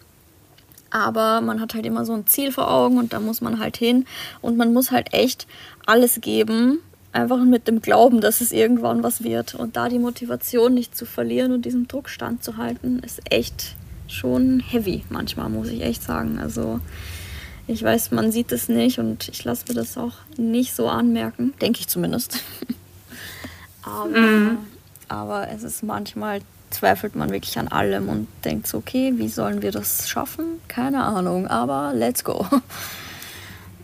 [0.90, 3.76] Aber man hat halt immer so ein Ziel vor Augen und da muss man halt
[3.76, 4.06] hin.
[4.40, 5.46] Und man muss halt echt
[5.84, 6.80] alles geben,
[7.16, 9.54] einfach mit dem Glauben, dass es irgendwann was wird.
[9.54, 13.74] Und da die Motivation nicht zu verlieren und diesem Druck standzuhalten, ist echt
[14.06, 16.38] schon heavy manchmal, muss ich echt sagen.
[16.38, 16.80] Also
[17.66, 21.54] ich weiß, man sieht es nicht und ich lasse mir das auch nicht so anmerken,
[21.60, 22.38] denke ich zumindest.
[23.82, 24.58] aber, mhm.
[25.08, 29.62] aber es ist manchmal zweifelt man wirklich an allem und denkt so, okay, wie sollen
[29.62, 30.44] wir das schaffen?
[30.68, 32.46] Keine Ahnung, aber let's go.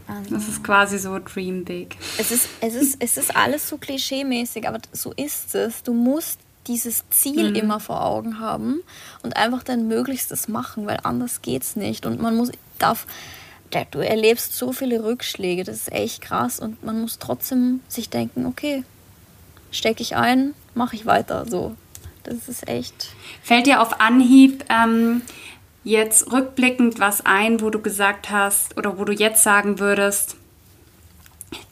[0.06, 1.96] Also, das ist quasi so Dream Big.
[2.18, 5.82] Es ist, es, ist, es ist alles so klischeemäßig, aber so ist es.
[5.82, 7.56] Du musst dieses Ziel mhm.
[7.56, 8.82] immer vor Augen haben
[9.22, 12.06] und einfach dein Möglichstes machen, weil anders geht's nicht.
[12.06, 13.06] Und man muss, darf,
[13.90, 16.60] du erlebst so viele Rückschläge, das ist echt krass.
[16.60, 18.84] Und man muss trotzdem sich denken, okay,
[19.70, 21.46] stecke ich ein, mache ich weiter.
[21.48, 21.74] So,
[22.22, 23.08] das ist echt.
[23.42, 25.22] Fällt dir auf Anhieb ähm,
[25.84, 30.36] jetzt rückblickend was ein, wo du gesagt hast oder wo du jetzt sagen würdest,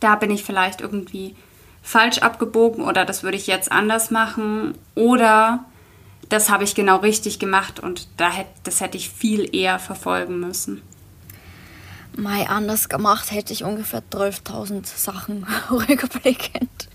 [0.01, 1.37] da bin ich vielleicht irgendwie
[1.83, 5.65] falsch abgebogen oder das würde ich jetzt anders machen oder
[6.29, 10.41] das habe ich genau richtig gemacht und da hätte, das hätte ich viel eher verfolgen
[10.41, 10.83] müssen.
[12.17, 16.89] Mai anders gemacht hätte ich ungefähr 12.000 Sachen rückblickend.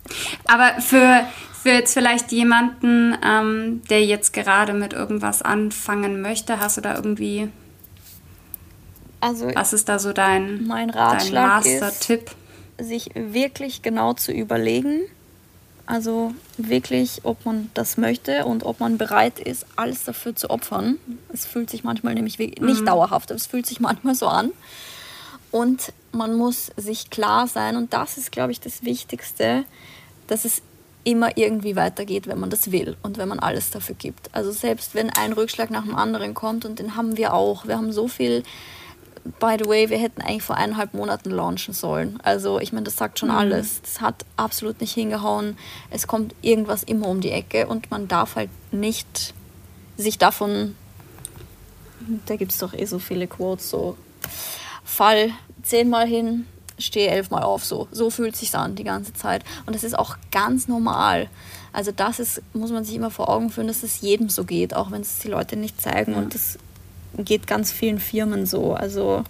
[0.45, 1.25] Aber für,
[1.65, 6.93] für jetzt vielleicht jemanden, ähm, der jetzt gerade mit irgendwas anfangen möchte, hast du da
[6.93, 7.49] irgendwie.
[9.19, 12.29] Also, was ist da so dein, mein Ratschlag dein Master-Tipp?
[12.77, 15.05] sich wirklich genau zu überlegen,
[15.87, 20.97] also wirklich, ob man das möchte und ob man bereit ist, alles dafür zu opfern.
[21.33, 22.85] Es fühlt sich manchmal nämlich nicht mhm.
[22.85, 24.51] dauerhaft, aber es fühlt sich manchmal so an.
[25.49, 29.63] Und man muss sich klar sein, und das ist, glaube ich, das Wichtigste,
[30.27, 30.61] dass es
[31.05, 34.29] immer irgendwie weitergeht, wenn man das will und wenn man alles dafür gibt.
[34.33, 37.65] Also selbst wenn ein Rückschlag nach dem anderen kommt, und den haben wir auch.
[37.65, 38.43] Wir haben so viel
[39.39, 42.19] by the way, wir hätten eigentlich vor eineinhalb Monaten launchen sollen.
[42.23, 43.35] Also ich meine, das sagt schon mhm.
[43.35, 43.81] alles.
[43.81, 45.57] Das hat absolut nicht hingehauen.
[45.89, 49.33] Es kommt irgendwas immer um die Ecke und man darf halt nicht
[49.97, 50.75] sich davon,
[52.25, 53.97] da gibt es doch eh so viele Quotes, so
[54.83, 55.31] Fall
[55.63, 56.45] zehnmal hin,
[56.77, 57.87] stehe elfmal auf, so.
[57.91, 59.43] So fühlt sich an die ganze Zeit.
[59.65, 61.29] Und das ist auch ganz normal.
[61.73, 64.75] Also das ist, muss man sich immer vor Augen führen, dass es jedem so geht,
[64.75, 66.13] auch wenn es die Leute nicht zeigen.
[66.13, 66.17] Ja.
[66.19, 66.57] Und das
[67.17, 68.73] geht ganz vielen Firmen so.
[68.73, 69.23] Also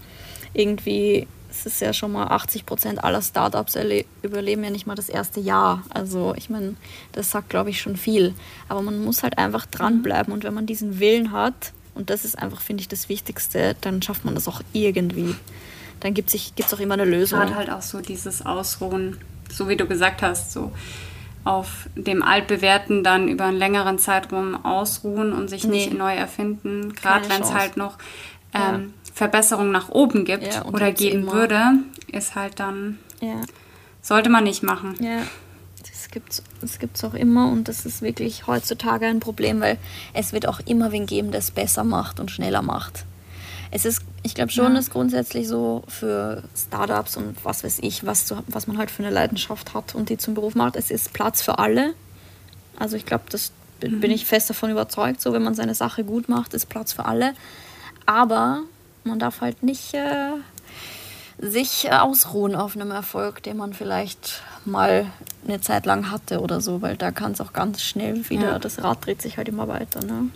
[0.53, 1.27] irgendwie
[1.57, 3.77] es ist ja schon mal 80 Prozent aller Startups
[4.21, 5.83] überleben ja nicht mal das erste Jahr.
[5.89, 6.75] Also ich meine,
[7.13, 8.33] das sagt, glaube ich, schon viel.
[8.67, 12.37] Aber man muss halt einfach dranbleiben und wenn man diesen Willen hat, und das ist
[12.37, 15.35] einfach, finde ich, das Wichtigste, dann schafft man das auch irgendwie.
[15.99, 17.39] Dann gibt es auch immer eine Lösung.
[17.39, 19.17] Gerade halt auch so dieses Ausruhen,
[19.51, 20.71] so wie du gesagt hast, so
[21.43, 25.71] auf dem altbewährten dann über einen längeren Zeitraum ausruhen und sich nee.
[25.71, 26.93] nicht neu erfinden.
[26.93, 27.97] Gerade wenn es halt noch
[28.53, 28.79] ähm, ja.
[29.13, 31.73] Verbesserungen nach oben gibt ja, oder geben würde,
[32.11, 32.97] ist halt dann.
[33.21, 33.41] Ja.
[34.01, 34.95] Sollte man nicht machen.
[34.99, 35.21] Ja,
[35.81, 39.77] das gibt es gibt's auch immer und das ist wirklich heutzutage ein Problem, weil
[40.13, 43.05] es wird auch immer wen geben, der es besser macht und schneller macht.
[43.71, 44.79] Es ist, ich glaube schon, ja.
[44.79, 49.03] ist grundsätzlich so für Startups und was weiß ich, was, zu, was man halt für
[49.03, 50.75] eine Leidenschaft hat und die zum Beruf macht.
[50.75, 51.93] Es ist Platz für alle.
[52.79, 53.51] Also ich glaube, das
[53.83, 53.99] mhm.
[53.99, 55.21] bin ich fest davon überzeugt.
[55.21, 57.35] So, wenn man seine Sache gut macht, ist Platz für alle.
[58.07, 58.61] Aber
[59.03, 60.31] man darf halt nicht äh,
[61.37, 65.05] sich ausruhen auf einem Erfolg, den man vielleicht mal
[65.47, 68.59] eine Zeit lang hatte oder so, weil da kann es auch ganz schnell wieder, ja.
[68.59, 70.03] das Rad dreht sich halt immer weiter.
[70.03, 70.29] Ne?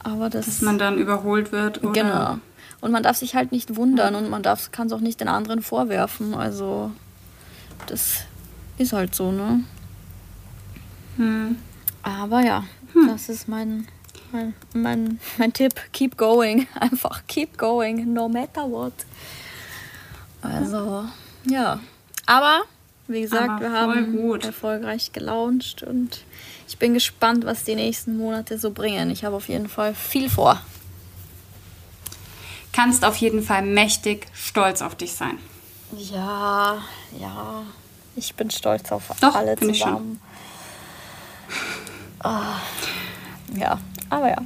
[0.00, 1.82] Aber das, Dass man dann überholt wird.
[1.82, 1.92] Oder?
[1.92, 2.38] Genau.
[2.82, 5.62] Und man darf sich halt nicht wundern und man kann es auch nicht den anderen
[5.62, 6.34] vorwerfen.
[6.34, 6.90] Also
[7.86, 8.24] das
[8.76, 9.62] ist halt so, ne?
[11.16, 11.56] Hm.
[12.02, 13.06] Aber ja, hm.
[13.06, 13.86] das ist mein,
[14.32, 15.74] mein, mein, mein Tipp.
[15.92, 16.66] Keep going.
[16.74, 18.94] Einfach keep going, no matter what.
[20.42, 21.04] Also,
[21.44, 21.78] ja.
[22.26, 22.62] Aber,
[23.06, 24.44] wie gesagt, Aber wir haben gut.
[24.44, 26.24] erfolgreich gelauncht und
[26.66, 29.10] ich bin gespannt, was die nächsten Monate so bringen.
[29.10, 30.60] Ich habe auf jeden Fall viel vor.
[32.72, 35.38] Kannst auf jeden Fall mächtig stolz auf dich sein.
[35.96, 36.82] Ja,
[37.20, 37.62] ja.
[38.16, 40.20] Ich bin stolz auf Doch, alle zusammen.
[42.24, 42.28] Oh,
[43.56, 43.78] ja,
[44.10, 44.38] aber ja.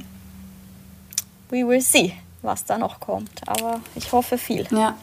[1.49, 3.47] We will see, was da noch kommt.
[3.47, 4.67] Aber ich hoffe viel.
[4.71, 4.97] Ja.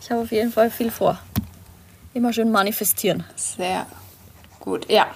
[0.00, 1.18] Ich habe auf jeden Fall viel vor.
[2.14, 3.24] Immer schön manifestieren.
[3.36, 3.86] Sehr
[4.60, 5.06] gut, ja.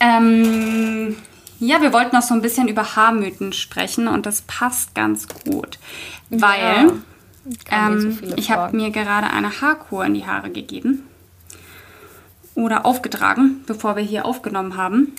[0.00, 1.16] Ähm,
[1.58, 5.78] ja, wir wollten noch so ein bisschen über Haarmythen sprechen und das passt ganz gut,
[6.30, 6.92] weil ja,
[7.70, 11.06] ähm, so ich habe mir gerade eine Haarkur in die Haare gegeben
[12.54, 15.14] oder aufgetragen, bevor wir hier aufgenommen haben.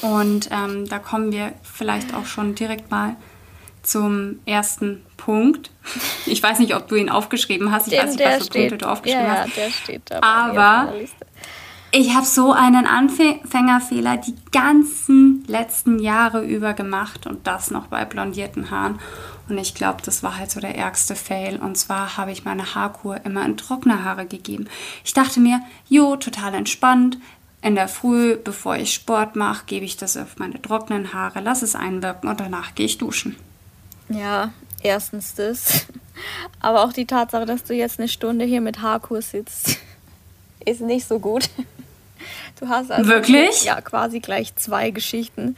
[0.00, 3.16] Und ähm, da kommen wir vielleicht auch schon direkt mal
[3.82, 5.70] zum ersten Punkt.
[6.24, 7.86] Ich weiß nicht, ob du ihn aufgeschrieben hast.
[7.86, 9.56] Ich Den, weiß nicht, was für Punkte du aufgeschrieben ja, hast.
[9.56, 10.20] Ja, der steht da.
[10.22, 10.92] Aber
[11.98, 18.04] ich habe so einen Anfängerfehler die ganzen letzten Jahre über gemacht und das noch bei
[18.04, 18.98] blondierten Haaren.
[19.48, 21.56] Und ich glaube, das war halt so der ärgste Fail.
[21.56, 24.68] Und zwar habe ich meine Haarkur immer in trockene Haare gegeben.
[25.04, 27.16] Ich dachte mir, jo, total entspannt.
[27.62, 31.64] In der Früh, bevor ich Sport mache, gebe ich das auf meine trockenen Haare, lasse
[31.64, 33.36] es einwirken und danach gehe ich duschen.
[34.10, 35.86] Ja, erstens das.
[36.60, 39.78] Aber auch die Tatsache, dass du jetzt eine Stunde hier mit Haarkur sitzt,
[40.66, 41.48] ist nicht so gut.
[42.58, 43.64] Du hast also Wirklich?
[43.64, 45.56] ja quasi gleich zwei Geschichten,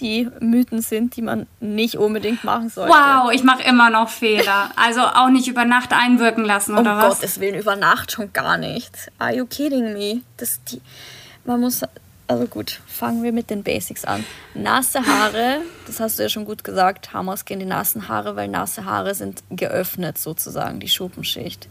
[0.00, 2.92] die Mythen sind, die man nicht unbedingt machen sollte.
[2.92, 4.70] Wow, ich mache immer noch Fehler.
[4.76, 7.04] Also auch nicht über Nacht einwirken lassen oder um was?
[7.04, 9.10] Um Gottes Willen, über Nacht schon gar nicht.
[9.18, 10.22] Are you kidding me?
[10.38, 10.80] Das die
[11.44, 11.82] man muss
[12.30, 14.24] also gut, fangen wir mit den Basics an.
[14.54, 18.84] Nasse Haare, das hast du ja schon gut gesagt, Haarmasken die nassen Haare, weil nasse
[18.84, 21.68] Haare sind geöffnet sozusagen, die Schuppenschicht.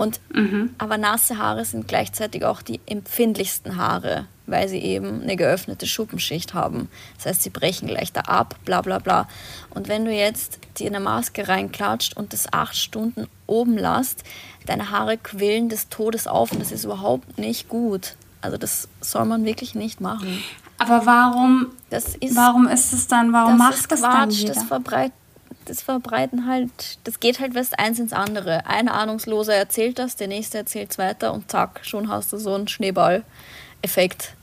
[0.00, 0.74] Und, mhm.
[0.78, 6.54] Aber nasse Haare sind gleichzeitig auch die empfindlichsten Haare, weil sie eben eine geöffnete Schuppenschicht
[6.54, 6.88] haben.
[7.18, 9.28] Das heißt, sie brechen leichter ab, bla bla bla.
[9.68, 14.24] Und wenn du jetzt dir eine Maske reinklatscht und das acht Stunden oben lässt,
[14.64, 18.14] deine Haare quillen des Todes auf und das ist überhaupt nicht gut.
[18.40, 20.42] Also das soll man wirklich nicht machen.
[20.78, 24.54] Aber warum, das ist, warum ist es dann, warum das macht das Quatsch, dann jeder?
[24.54, 25.19] Das verbreitet
[25.64, 28.66] das verbreiten halt, das geht halt was eins ins andere.
[28.66, 32.54] Ein Ahnungsloser erzählt das, der nächste erzählt es weiter und zack, schon hast du so
[32.54, 34.34] einen Schneeball-Effekt.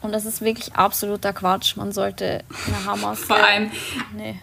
[0.00, 1.76] Und das ist wirklich absoluter Quatsch.
[1.76, 3.26] Man sollte eine Haarmaske.
[3.26, 3.70] Vor allem.
[4.14, 4.38] Nee.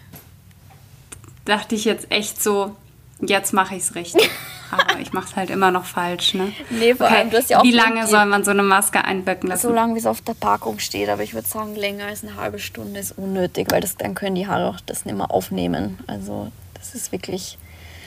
[1.44, 2.76] Dachte ich jetzt echt so,
[3.20, 4.30] jetzt mache ich es richtig.
[4.70, 6.52] Aber ich mache es halt immer noch falsch, ne?
[6.70, 7.16] Nee, vor okay.
[7.16, 9.68] allem, du hast ja auch Wie lange soll man so eine Maske einwirken lassen?
[9.68, 11.08] So lange, wie es auf der Packung steht.
[11.08, 14.34] Aber ich würde sagen, länger als eine halbe Stunde ist unnötig, weil das, dann können
[14.34, 15.98] die Haare auch das nicht mehr aufnehmen.
[16.06, 17.58] Also das ist wirklich...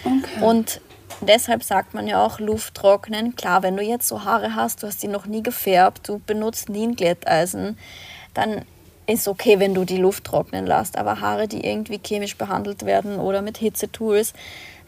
[0.03, 0.43] Okay.
[0.43, 0.81] Und
[1.21, 3.35] deshalb sagt man ja auch Luft trocknen.
[3.35, 6.69] Klar, wenn du jetzt so Haare hast, du hast die noch nie gefärbt, du benutzt
[6.69, 7.77] nie ein Glätteisen,
[8.33, 8.65] dann
[9.07, 10.97] ist okay, wenn du die Luft trocknen lässt.
[10.97, 14.33] Aber Haare, die irgendwie chemisch behandelt werden oder mit Hitzetools,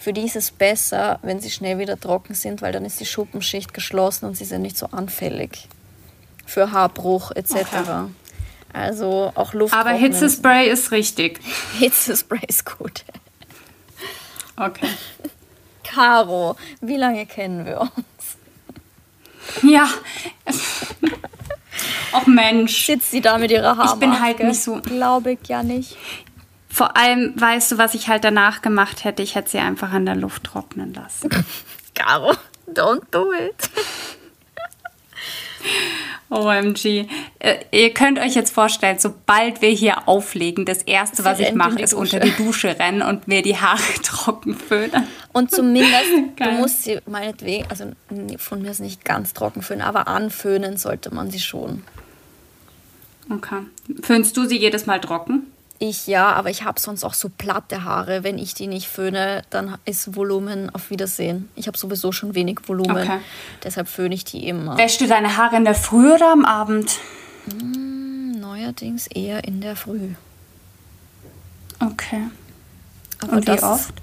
[0.01, 3.05] für die ist es besser, wenn sie schnell wieder trocken sind, weil dann ist die
[3.05, 5.67] Schuppenschicht geschlossen und sie sind nicht so anfällig
[6.43, 7.53] für Haarbruch etc.
[7.53, 8.05] Okay.
[8.73, 9.75] Also auch Luft.
[9.75, 11.39] Aber Hitzespray ist richtig.
[11.77, 13.03] Hitzespray ist gut.
[14.55, 14.89] Okay.
[15.83, 18.37] Caro, wie lange kennen wir uns?
[19.61, 19.87] Ja.
[22.11, 22.87] Ach Mensch.
[22.87, 23.93] Sitzt sie da mit ihrer Haarmaske?
[23.93, 24.81] Ich bin halt nicht so.
[24.81, 25.95] Glaube ich ja nicht.
[26.71, 29.21] Vor allem, weißt du, was ich halt danach gemacht hätte?
[29.21, 31.29] Ich hätte sie einfach an der Luft trocknen lassen.
[31.95, 32.33] Caro,
[32.73, 33.69] don't do it.
[36.29, 37.07] OMG.
[37.39, 41.81] Äh, ihr könnt euch jetzt vorstellen, sobald wir hier auflegen, das Erste, was ich mache,
[41.81, 45.07] ist unter die Dusche rennen und mir die Haare trocken föhnen.
[45.33, 47.91] Und zumindest, du musst sie meinetwegen, also
[48.37, 51.83] von mir ist nicht ganz trocken föhnen, aber anföhnen sollte man sie schon.
[53.29, 53.59] Okay.
[54.01, 55.50] Föhnst du sie jedes Mal trocken?
[55.83, 58.23] Ich ja, aber ich habe sonst auch so platte Haare.
[58.23, 61.49] Wenn ich die nicht föhne, dann ist Volumen auf Wiedersehen.
[61.55, 62.97] Ich habe sowieso schon wenig Volumen.
[62.97, 63.17] Okay.
[63.63, 64.77] Deshalb föhne ich die immer.
[64.77, 66.99] Wäschst du deine Haare in der Früh oder am Abend?
[67.49, 70.09] Hm, neuerdings eher in der Früh.
[71.79, 72.27] Okay.
[73.19, 73.95] Aber Und wie oft?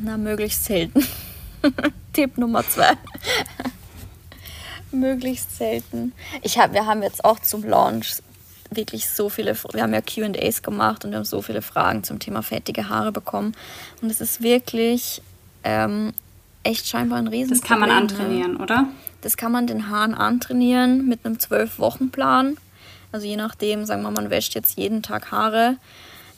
[0.00, 1.06] Na, möglichst selten.
[2.14, 2.94] Tipp Nummer zwei.
[4.90, 6.14] möglichst selten.
[6.40, 8.22] Ich hab, wir haben jetzt auch zum Launch
[8.70, 12.18] wirklich so viele, wir haben ja QAs gemacht und wir haben so viele Fragen zum
[12.18, 13.54] Thema fettige Haare bekommen.
[14.02, 15.22] Und es ist wirklich
[15.64, 16.12] ähm,
[16.62, 17.50] echt scheinbar ein Riesen.
[17.50, 17.96] Das kann man ne?
[17.96, 18.86] antrainieren, oder?
[19.22, 22.56] Das kann man den Haaren antrainieren mit einem Zwölf-Wochen-Plan.
[23.10, 25.76] Also je nachdem, sagen wir mal, man wäscht jetzt jeden Tag Haare.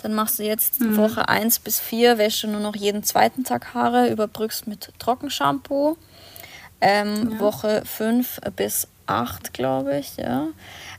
[0.03, 0.97] Dann machst du jetzt mhm.
[0.97, 5.97] Woche 1 bis 4, wäsche nur noch jeden zweiten Tag Haare, überbrückst mit Trockenshampoo.
[6.81, 7.41] Ähm, ja.
[7.41, 10.47] Woche 5 bis 8, glaube ich, ja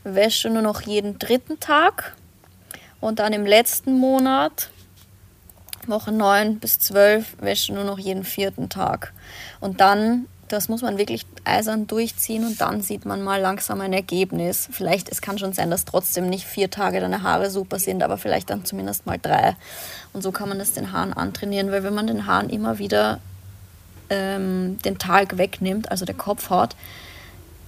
[0.04, 2.14] wäsche nur noch jeden dritten Tag
[3.00, 4.70] und dann im letzten Monat,
[5.86, 9.12] Woche 9 bis 12, wäsche nur noch jeden vierten Tag.
[9.60, 13.92] Und dann, das muss man wirklich eisern durchziehen und dann sieht man mal langsam ein
[13.92, 14.68] Ergebnis.
[14.70, 18.16] Vielleicht, es kann schon sein, dass trotzdem nicht vier Tage deine Haare super sind, aber
[18.16, 19.56] vielleicht dann zumindest mal drei.
[20.12, 23.18] Und so kann man es den Haaren antrainieren, weil wenn man den Haaren immer wieder
[24.08, 26.76] ähm, den Tag wegnimmt, also der Kopfhaut,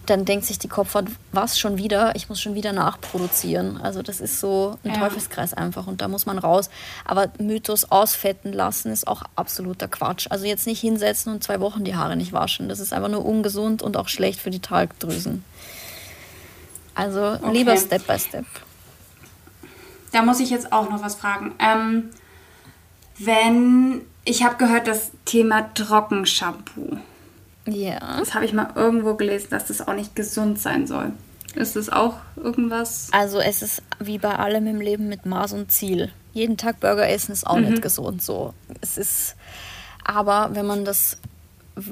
[0.07, 3.81] dann denkt sich die Kopfhaut, was schon wieder, ich muss schon wieder nachproduzieren.
[3.81, 4.99] Also das ist so ein ja.
[4.99, 6.71] Teufelskreis einfach und da muss man raus.
[7.05, 10.27] Aber Mythos ausfetten lassen ist auch absoluter Quatsch.
[10.31, 12.69] Also jetzt nicht hinsetzen und zwei Wochen die Haare nicht waschen.
[12.69, 15.45] Das ist einfach nur ungesund und auch schlecht für die Talgdrüsen.
[16.95, 17.53] Also okay.
[17.53, 18.47] lieber Step by Step.
[20.13, 21.55] Da muss ich jetzt auch noch was fragen.
[21.59, 22.11] Ähm,
[23.19, 26.99] wenn ich habe gehört, das Thema Trockenshampoo
[27.67, 28.19] ja.
[28.19, 31.13] Das habe ich mal irgendwo gelesen, dass das auch nicht gesund sein soll.
[31.55, 33.09] Ist das auch irgendwas?
[33.13, 36.11] Also es ist wie bei allem im Leben mit Maß und Ziel.
[36.33, 37.71] Jeden Tag Burger essen ist auch mhm.
[37.71, 38.55] nicht gesund so.
[38.81, 39.37] Es ist,
[40.05, 41.19] aber wenn man das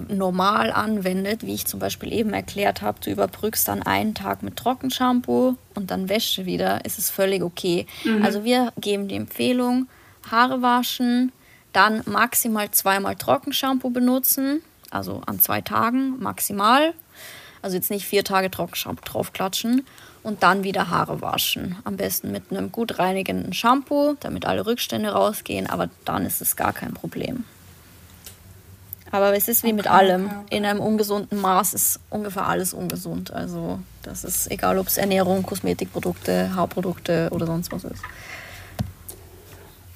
[0.08, 4.56] normal anwendet, wie ich zum Beispiel eben erklärt habe, du überbrückst dann einen Tag mit
[4.56, 7.86] Trockenshampoo und dann Wäsche wieder, ist es völlig okay.
[8.04, 8.24] Mhm.
[8.24, 9.88] Also wir geben die Empfehlung,
[10.30, 11.32] Haare waschen,
[11.72, 14.62] dann maximal zweimal Trockenshampoo benutzen
[14.92, 16.94] also an zwei Tagen maximal.
[17.62, 19.86] Also jetzt nicht vier Tage draufklatschen
[20.22, 21.76] und dann wieder Haare waschen.
[21.84, 26.56] Am besten mit einem gut reinigenden Shampoo, damit alle Rückstände rausgehen, aber dann ist es
[26.56, 27.44] gar kein Problem.
[29.12, 30.26] Aber es ist wie okay, mit allem.
[30.26, 30.56] Okay, okay.
[30.56, 33.30] In einem ungesunden Maß ist ungefähr alles ungesund.
[33.30, 38.02] Also das ist egal, ob es Ernährung, Kosmetikprodukte, Haarprodukte oder sonst was ist.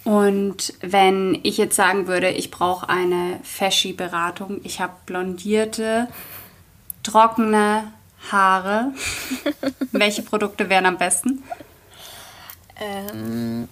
[0.07, 6.07] Und wenn ich jetzt sagen würde, ich brauche eine Feschi-Beratung, ich habe blondierte,
[7.03, 7.91] trockene
[8.31, 8.93] Haare,
[9.91, 11.43] welche Produkte wären am besten?
[12.77, 13.67] Ähm,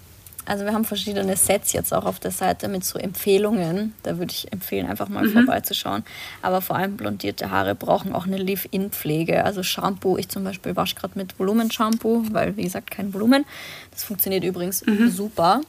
[0.44, 3.94] also wir haben verschiedene Sets jetzt auch auf der Seite mit so Empfehlungen.
[4.02, 5.34] Da würde ich empfehlen, einfach mal mhm.
[5.34, 6.02] vorbeizuschauen.
[6.42, 9.44] Aber vor allem blondierte Haare brauchen auch eine Leave-In-Pflege.
[9.44, 13.44] Also Shampoo, ich zum Beispiel wasche gerade mit Volumenshampoo, weil wie gesagt kein Volumen.
[13.92, 15.08] Das funktioniert übrigens mhm.
[15.10, 15.60] super.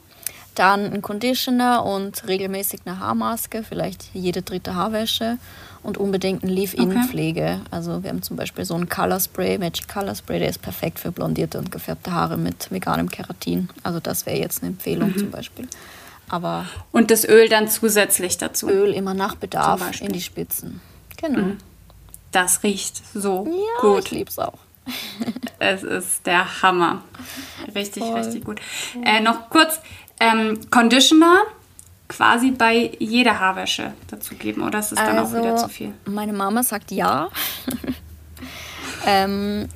[0.56, 5.38] Dann ein Conditioner und regelmäßig eine Haarmaske, vielleicht jede dritte Haarwäsche
[5.82, 7.60] und unbedingt ein Leave-In-Pflege.
[7.60, 7.70] Okay.
[7.70, 10.98] Also wir haben zum Beispiel so ein Color Spray, Magic Color Spray, der ist perfekt
[10.98, 13.68] für blondierte und gefärbte Haare mit veganem Keratin.
[13.82, 15.18] Also das wäre jetzt eine Empfehlung mhm.
[15.18, 15.68] zum Beispiel.
[16.28, 18.68] Aber und das Öl dann zusätzlich dazu?
[18.68, 20.80] Öl immer nach Bedarf in die Spitzen.
[21.18, 21.38] Genau.
[21.38, 21.58] Mhm.
[22.32, 24.06] Das riecht so ja, gut.
[24.06, 24.58] ich liebe es auch.
[25.58, 27.02] es ist der Hammer.
[27.74, 28.14] Richtig, Voll.
[28.14, 28.60] richtig gut.
[29.04, 29.80] Äh, noch kurz,
[30.20, 31.42] ähm, Conditioner
[32.08, 35.92] quasi bei jeder Haarwäsche dazugeben oder ist es dann also, auch wieder zu viel?
[36.04, 37.28] Meine Mama sagt ja.
[39.06, 39.68] ähm,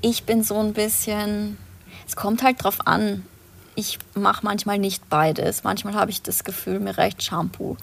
[0.00, 1.58] ich bin so ein bisschen,
[2.06, 3.24] es kommt halt drauf an.
[3.74, 5.64] Ich mache manchmal nicht beides.
[5.64, 7.76] Manchmal habe ich das Gefühl, mir reicht Shampoo.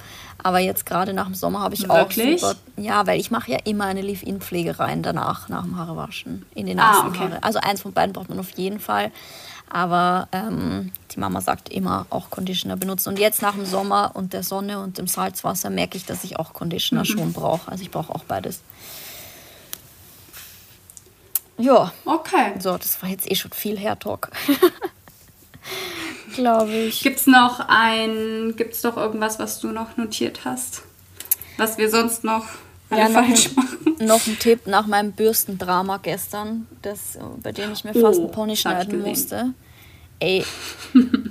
[0.43, 2.43] Aber jetzt gerade nach dem Sommer habe ich Wirklich?
[2.43, 6.45] auch super, ja, weil ich mache ja immer eine Leave-In-Pflege rein danach, nach dem Haarewaschen,
[6.53, 7.19] in den nassen ah, okay.
[7.19, 7.43] Haare.
[7.43, 9.11] Also eins von beiden braucht man auf jeden Fall.
[9.69, 13.09] Aber ähm, die Mama sagt immer auch Conditioner benutzen.
[13.09, 16.39] Und jetzt nach dem Sommer und der Sonne und dem Salzwasser merke ich, dass ich
[16.39, 17.05] auch Conditioner mhm.
[17.05, 17.69] schon brauche.
[17.69, 18.61] Also ich brauche auch beides.
[21.57, 21.91] Ja.
[22.05, 22.53] Okay.
[22.59, 24.31] So, das war jetzt eh schon viel Hair Talk.
[26.35, 27.01] Glaube ich.
[27.01, 30.83] Gibt es noch ein, gibt es doch irgendwas, was du noch notiert hast?
[31.57, 32.45] Was wir sonst noch
[32.89, 33.95] ja, falsch machen?
[33.99, 38.31] noch ein Tipp nach meinem Bürstendrama gestern, das, bei dem ich mir fast oh, einen
[38.31, 39.53] Pony schneiden musste.
[40.19, 40.43] Ey,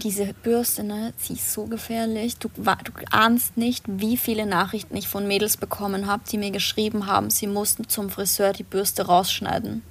[0.02, 2.36] diese Bürste, ne, sie ist so gefährlich.
[2.36, 7.06] Du, du ahnst nicht, wie viele Nachrichten ich von Mädels bekommen habe, die mir geschrieben
[7.06, 9.82] haben, sie mussten zum Friseur die Bürste rausschneiden.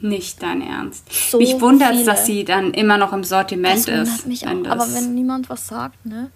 [0.00, 1.04] Nicht dein Ernst.
[1.30, 4.26] So mich wundert es, dass sie dann immer noch im Sortiment das ist.
[4.26, 6.30] Mich auch, aber wenn niemand was sagt, ne?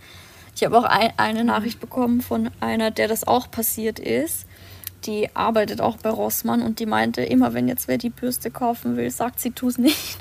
[0.55, 4.47] Ich habe auch ein, eine Nachricht bekommen von einer, der das auch passiert ist.
[5.05, 8.97] Die arbeitet auch bei Rossmann und die meinte, immer wenn jetzt wer die Bürste kaufen
[8.97, 10.19] will, sagt sie, tu es nicht.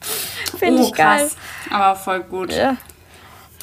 [0.58, 1.18] Finde oh, ich geil.
[1.18, 1.36] Krass.
[1.70, 2.52] Aber voll gut.
[2.52, 2.76] Ja.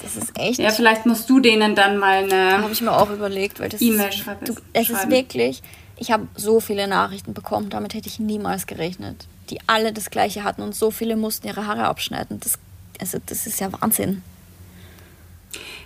[0.02, 0.60] Das ist echt.
[0.60, 2.62] Ja, vielleicht musst du denen dann mal eine.
[2.62, 4.56] Habe ich mir auch überlegt, weil das E-Mail schreiben.
[4.74, 5.62] Es ist wirklich.
[5.98, 9.28] Ich habe so viele Nachrichten bekommen, damit hätte ich niemals gerechnet.
[9.52, 12.40] Die alle das Gleiche hatten und so viele mussten ihre Haare abschneiden.
[12.40, 12.58] Das,
[13.00, 14.24] also, das ist ja Wahnsinn.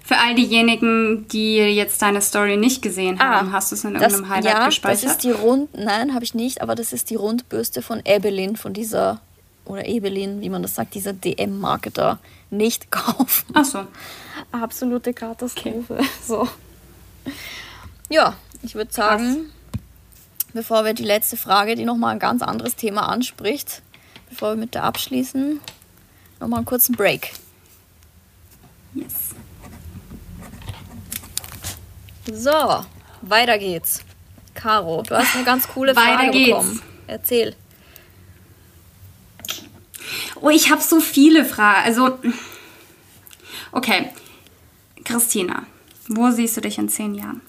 [0.06, 3.96] Für all diejenigen, die jetzt deine Story nicht gesehen ah, haben, hast du es in
[3.96, 5.04] irgendeinem das, Highlight ja, gespeichert?
[5.04, 8.56] Das ist die Rund, nein, habe ich nicht, aber das ist die Rundbürste von Ebelin,
[8.56, 9.20] von dieser
[9.66, 12.20] oder Ebelin, wie man das sagt, dieser DM-Marketer
[12.52, 13.48] nicht kaufen.
[13.54, 13.88] Ach so.
[14.52, 15.96] Absolute Katastrophe.
[15.96, 16.08] Okay.
[16.24, 16.48] So.
[18.10, 19.34] Ja, ich würde sagen,
[19.72, 19.82] Krass.
[20.54, 23.82] bevor wir die letzte Frage, die nochmal ein ganz anderes Thema anspricht,
[24.30, 25.60] bevor wir mit der abschließen,
[26.40, 27.32] nochmal einen kurzen Break.
[28.94, 29.34] Yes.
[32.32, 32.86] So,
[33.22, 34.04] weiter geht's.
[34.54, 36.50] Caro, du hast eine ganz coole Frage weiter geht's.
[36.50, 36.82] bekommen.
[37.08, 37.56] Erzähl.
[40.42, 41.86] Oh, ich habe so viele Fragen.
[41.86, 42.20] Also,
[43.72, 44.10] okay.
[45.04, 45.64] Christina,
[46.08, 47.42] wo siehst du dich in zehn Jahren?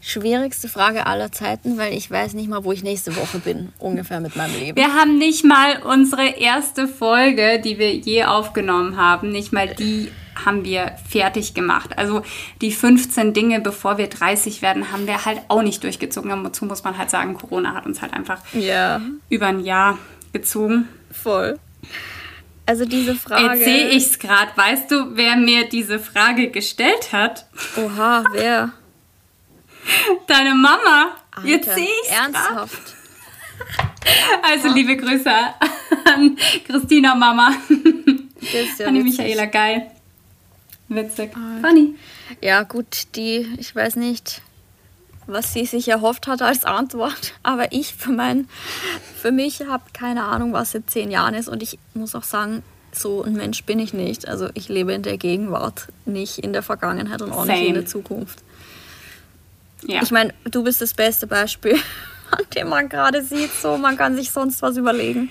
[0.00, 4.18] Schwierigste Frage aller Zeiten, weil ich weiß nicht mal, wo ich nächste Woche bin, ungefähr
[4.18, 4.76] mit meinem Leben.
[4.76, 10.10] Wir haben nicht mal unsere erste Folge, die wir je aufgenommen haben, nicht mal die
[10.44, 11.98] haben wir fertig gemacht.
[11.98, 12.22] Also
[12.60, 16.30] die 15 Dinge, bevor wir 30 werden, haben wir halt auch nicht durchgezogen.
[16.44, 19.00] Dazu muss man halt sagen, Corona hat uns halt einfach ja.
[19.28, 19.98] über ein Jahr
[20.32, 20.88] gezogen.
[21.10, 21.58] Voll.
[22.66, 23.54] Also diese Frage.
[23.54, 24.50] Jetzt sehe ich es gerade.
[24.56, 27.46] Weißt du, wer mir diese Frage gestellt hat?
[27.76, 28.72] Oha, wer?
[30.26, 31.16] Deine Mama.
[31.32, 32.96] Alter, Jetzt sehe ich es Ernsthaft.
[34.42, 37.52] Also liebe Grüße an Christina Mama.
[38.78, 39.90] Ja an die Michaela, geil.
[40.94, 41.32] Witzig.
[41.34, 41.66] Ah.
[41.66, 41.94] Funny.
[42.40, 44.42] Ja, gut, die, ich weiß nicht,
[45.26, 47.34] was sie sich erhofft hat als Antwort.
[47.42, 48.48] Aber ich für, mein,
[49.16, 51.48] für mich habe keine Ahnung, was in zehn Jahren ist.
[51.48, 52.62] Und ich muss auch sagen,
[52.92, 54.28] so ein Mensch bin ich nicht.
[54.28, 57.58] Also ich lebe in der Gegenwart, nicht in der Vergangenheit und auch Same.
[57.58, 58.40] nicht in der Zukunft.
[59.86, 60.02] Ja.
[60.02, 61.74] Ich meine, du bist das beste Beispiel,
[62.30, 65.30] an dem man gerade sieht, so man kann sich sonst was überlegen.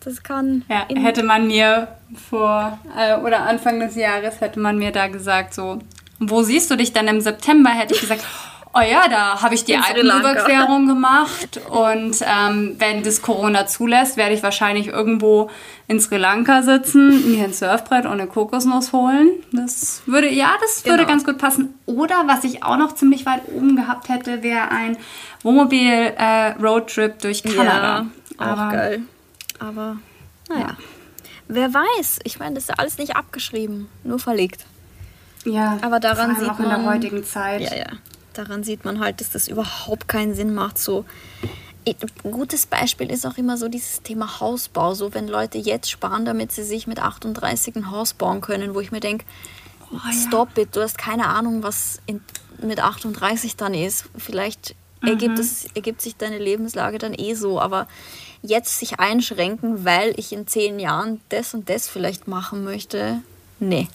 [0.00, 0.64] Das kann.
[0.68, 1.88] Ja, hätte man mir
[2.28, 5.78] vor äh, oder Anfang des Jahres hätte man mir da gesagt, so,
[6.18, 7.70] wo siehst du dich denn im September?
[7.70, 8.24] Hätte ich gesagt,
[8.72, 14.32] Oh ja, da habe ich die Alpenüberquerung gemacht und ähm, wenn das Corona zulässt, werde
[14.32, 15.50] ich wahrscheinlich irgendwo
[15.88, 19.30] in Sri Lanka sitzen, mir ein Surfbrett und eine Kokosnuss holen.
[19.50, 21.08] Das würde, ja, das würde genau.
[21.08, 21.74] ganz gut passen.
[21.86, 24.96] Oder was ich auch noch ziemlich weit oben gehabt hätte, wäre ein
[25.42, 28.06] Wohnmobil-Roadtrip äh, durch Kanada.
[28.06, 28.06] Ja,
[28.38, 29.02] auch Aber, geil.
[29.60, 29.98] Aber
[30.48, 30.76] naja, ja.
[31.46, 32.18] wer weiß.
[32.24, 34.66] Ich meine, das ist ja alles nicht abgeschrieben, nur verlegt.
[35.44, 37.62] Ja, aber daran sieht auch man, in der heutigen Zeit.
[37.62, 37.86] Ja, ja
[38.34, 40.78] daran sieht man halt, dass das überhaupt keinen Sinn macht.
[40.78, 41.04] So
[41.86, 44.94] ein gutes Beispiel ist auch immer so dieses Thema Hausbau.
[44.94, 48.80] So wenn Leute jetzt sparen, damit sie sich mit 38 ein Haus bauen können, wo
[48.80, 49.24] ich mir denke,
[49.92, 50.64] oh, stop ja.
[50.64, 52.20] it, du hast keine Ahnung, was in,
[52.62, 54.06] mit 38 dann ist.
[54.16, 55.08] Vielleicht mhm.
[55.08, 57.88] ergibt, es, ergibt sich deine Lebenslage dann eh so, aber
[58.42, 63.20] jetzt sich einschränken, weil ich in zehn Jahren das und das vielleicht machen möchte,
[63.58, 63.88] nee.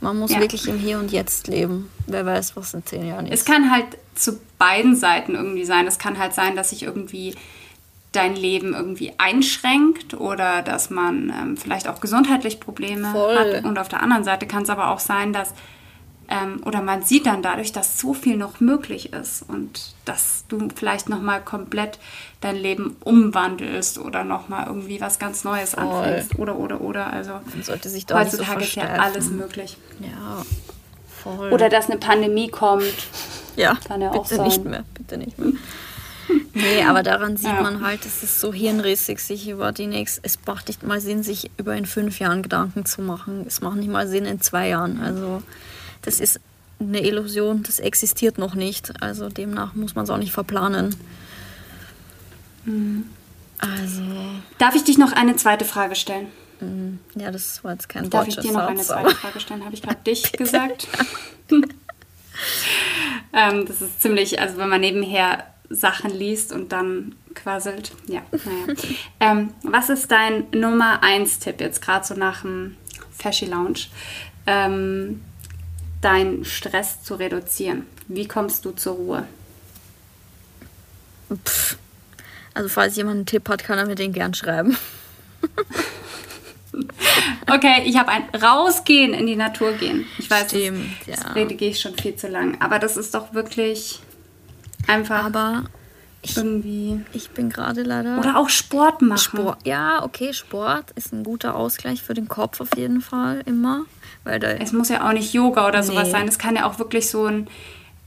[0.00, 0.40] Man muss ja.
[0.40, 1.90] wirklich im Hier und Jetzt leben.
[2.06, 3.40] Wer weiß, was in zehn Jahren ist.
[3.40, 5.86] Es kann halt zu beiden Seiten irgendwie sein.
[5.86, 7.34] Es kann halt sein, dass sich irgendwie
[8.12, 13.36] dein Leben irgendwie einschränkt oder dass man ähm, vielleicht auch gesundheitlich Probleme Voll.
[13.56, 13.64] hat.
[13.64, 15.54] Und auf der anderen Seite kann es aber auch sein, dass
[16.28, 20.68] ähm, oder man sieht dann dadurch, dass so viel noch möglich ist und dass du
[20.74, 21.98] vielleicht nochmal komplett
[22.40, 26.38] dein Leben umwandelst oder nochmal irgendwie was ganz Neues anfängst.
[26.38, 27.12] Oder, oder, oder.
[27.12, 29.76] Also man sollte sich da heutzutage so ist ja alles möglich.
[30.00, 30.44] Ja,
[31.22, 31.52] voll.
[31.52, 32.84] Oder dass eine Pandemie kommt.
[33.56, 34.42] Ja, kann ja bitte auch sein.
[34.48, 34.82] nicht mehr.
[34.94, 35.52] Bitte nicht mehr.
[36.54, 37.62] Nee, aber daran sieht ja.
[37.62, 40.24] man halt, es ist so hirnrissig, sich über die nächsten.
[40.24, 43.44] Es macht nicht mal Sinn, sich über in fünf Jahren Gedanken zu machen.
[43.46, 45.00] Es macht nicht mal Sinn in zwei Jahren.
[45.00, 45.42] Also
[46.04, 46.40] das ist
[46.80, 49.02] eine Illusion, das existiert noch nicht.
[49.02, 50.94] Also demnach muss man es auch nicht verplanen.
[52.64, 53.06] Mhm.
[53.58, 54.02] Also.
[54.58, 56.26] Darf ich dich noch eine zweite Frage stellen?
[56.60, 56.98] Mhm.
[57.14, 59.64] Ja, das war jetzt kein Darf ich dir noch eine zweite Frage stellen?
[59.64, 60.88] Habe ich gerade dich gesagt?
[63.32, 67.92] ähm, das ist ziemlich, also wenn man nebenher Sachen liest und dann quasselt.
[68.06, 68.78] Ja, naja.
[69.20, 72.76] ähm, was ist dein Nummer 1 Tipp jetzt gerade so nach dem
[73.10, 73.86] Fashy Lounge?
[74.46, 75.22] Ähm,
[76.04, 77.86] deinen Stress zu reduzieren.
[78.08, 79.28] Wie kommst du zur Ruhe?
[81.44, 81.78] Pff.
[82.52, 84.76] Also falls jemand einen Tipp hat, kann er mir den gern schreiben.
[87.50, 90.06] okay, ich habe ein Rausgehen in die Natur gehen.
[90.18, 91.32] Ich weiß, Stimmt, das, ja.
[91.32, 92.60] rede gehe ich schon viel zu lang.
[92.60, 94.00] Aber das ist doch wirklich
[94.86, 95.24] einfach.
[95.24, 95.64] Aber
[96.22, 97.00] ich, irgendwie.
[97.12, 98.18] Ich bin gerade leider.
[98.18, 99.18] Oder auch Sport machen.
[99.18, 103.84] Sport, ja, okay, Sport ist ein guter Ausgleich für den Kopf auf jeden Fall immer.
[104.24, 105.86] Weil da es muss ja auch nicht Yoga oder nee.
[105.86, 106.26] sowas sein.
[106.26, 107.46] Es kann ja auch wirklich so ein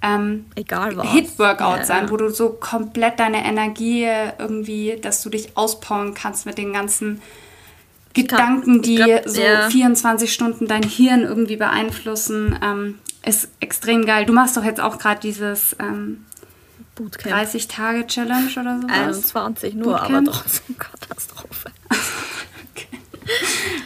[0.01, 1.85] ähm, Hit-Workout ja.
[1.85, 4.07] sein, wo du so komplett deine Energie
[4.37, 7.21] irgendwie, dass du dich auspowern kannst mit den ganzen
[8.13, 9.69] Gedanken, die glaub, so ja.
[9.69, 12.57] 24 Stunden dein Hirn irgendwie beeinflussen.
[12.63, 14.25] Ähm, ist extrem geil.
[14.25, 16.25] Du machst doch jetzt auch gerade dieses ähm,
[16.95, 17.35] Bootcamp.
[17.35, 18.87] 30 Tage Challenge oder so.
[18.87, 20.27] 21 nur, Bootcamp?
[20.29, 21.71] aber trotzdem Katastrophe.
[22.71, 22.99] okay.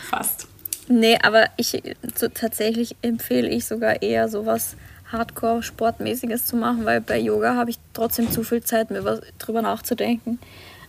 [0.10, 0.48] Fast.
[0.92, 1.82] Nee, aber ich
[2.16, 4.76] so, tatsächlich empfehle ich sogar eher sowas
[5.12, 9.62] Hardcore-Sportmäßiges zu machen, weil bei Yoga habe ich trotzdem zu viel Zeit, mir was drüber
[9.62, 10.40] nachzudenken.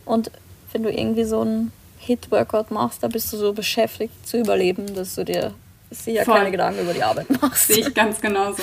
[0.05, 0.33] Und
[0.73, 5.15] wenn du irgendwie so ein Hit-Workout machst, da bist du so beschäftigt zu überleben, dass
[5.15, 5.55] du dir
[5.93, 6.35] sicher Voll.
[6.35, 7.69] keine Gedanken über die Arbeit machst.
[7.69, 8.63] Sehe ich ganz genauso.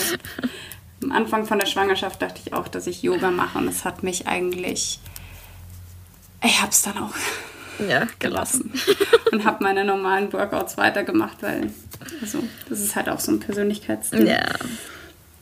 [1.01, 4.03] Am Anfang von der Schwangerschaft dachte ich auch, dass ich Yoga mache und es hat
[4.03, 4.99] mich eigentlich.
[6.43, 7.13] Ich habe es dann auch
[7.87, 8.73] ja, gelassen
[9.31, 11.71] und habe meine normalen Workouts weitergemacht, weil
[12.21, 14.27] also, das ist halt auch so ein Persönlichkeitsding.
[14.27, 14.49] Ja.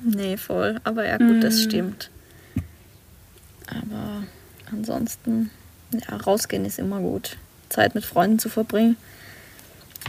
[0.02, 0.80] Nee, voll.
[0.84, 1.42] Aber ja, gut, mm.
[1.42, 2.10] das stimmt.
[3.68, 4.24] Aber
[4.72, 5.50] ansonsten,
[5.92, 7.38] ja, rausgehen ist immer gut.
[7.70, 8.96] Zeit mit Freunden zu verbringen,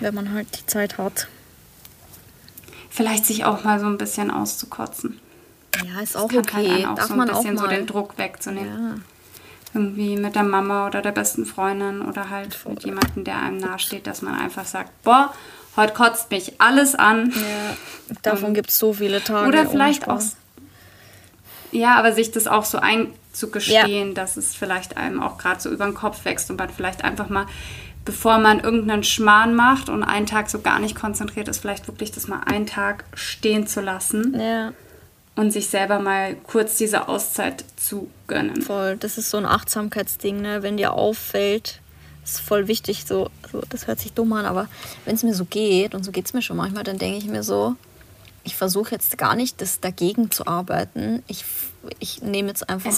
[0.00, 1.28] wenn man halt die Zeit hat.
[2.90, 5.20] Vielleicht sich auch mal so ein bisschen auszukotzen.
[5.84, 6.70] Ja, ist auch das okay.
[6.70, 7.70] Halt auch Darf so ein man bisschen auch mal.
[7.70, 8.96] so den Druck wegzunehmen.
[8.96, 9.17] Ja.
[9.74, 12.72] Irgendwie mit der Mama oder der besten Freundin oder halt Voll.
[12.72, 15.32] mit jemandem, der einem nahesteht, dass man einfach sagt, boah,
[15.76, 17.32] heute kotzt mich alles an.
[17.34, 19.48] Ja, davon gibt es so viele Tage.
[19.48, 20.20] Oder vielleicht auch.
[21.70, 24.14] Ja, aber sich das auch so einzugestehen, ja.
[24.14, 27.28] dass es vielleicht einem auch gerade so über den Kopf wächst und man vielleicht einfach
[27.28, 27.46] mal
[28.06, 32.10] bevor man irgendeinen Schmarrn macht und einen Tag so gar nicht konzentriert ist, vielleicht wirklich
[32.10, 34.34] das mal einen Tag stehen zu lassen.
[34.40, 34.72] Ja
[35.38, 38.60] und sich selber mal kurz diese Auszeit zu gönnen.
[38.60, 40.64] Voll, das ist so ein Achtsamkeitsding, ne?
[40.64, 41.80] Wenn dir auffällt,
[42.24, 44.68] ist voll wichtig, so, so das hört sich dumm an, aber
[45.04, 47.26] wenn es mir so geht, und so geht es mir schon manchmal, dann denke ich
[47.26, 47.76] mir so,
[48.42, 51.22] ich versuche jetzt gar nicht, das dagegen zu arbeiten.
[51.28, 51.44] Ich,
[52.00, 52.92] ich nehme jetzt einfach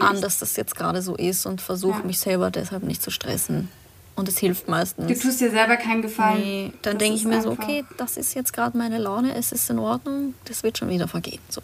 [0.00, 2.06] an, dass das jetzt gerade so ist und versuche ja.
[2.06, 3.68] mich selber deshalb nicht zu stressen.
[4.16, 5.08] Und es hilft meistens.
[5.08, 6.40] Du tust dir selber keinen Gefallen.
[6.40, 9.68] Nee, dann denke ich mir so, okay, das ist jetzt gerade meine Laune, es ist
[9.68, 11.40] in Ordnung, das wird schon wieder vergehen.
[11.50, 11.60] So.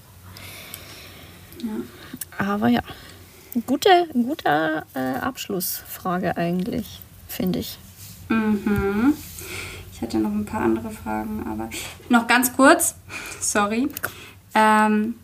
[1.63, 2.47] Ja.
[2.47, 2.83] Aber ja,
[3.67, 7.79] gute, gute äh, Abschlussfrage eigentlich, finde ich.
[8.29, 9.15] Mhm.
[9.93, 11.71] Ich hätte noch ein paar andere Fragen, aber
[12.09, 12.95] noch ganz kurz,
[13.41, 13.89] sorry.
[14.55, 15.15] Ähm,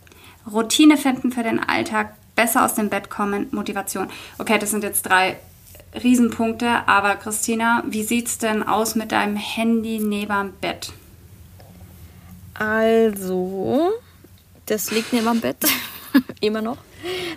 [0.51, 4.09] Routine finden für den Alltag, besser aus dem Bett kommen, Motivation.
[4.39, 5.37] Okay, das sind jetzt drei
[6.03, 10.93] Riesenpunkte, aber Christina, wie sieht es denn aus mit deinem Handy neben dem Bett?
[12.55, 13.93] Also,
[14.67, 15.59] das liegt neben dem Bett.
[16.41, 16.79] immer noch.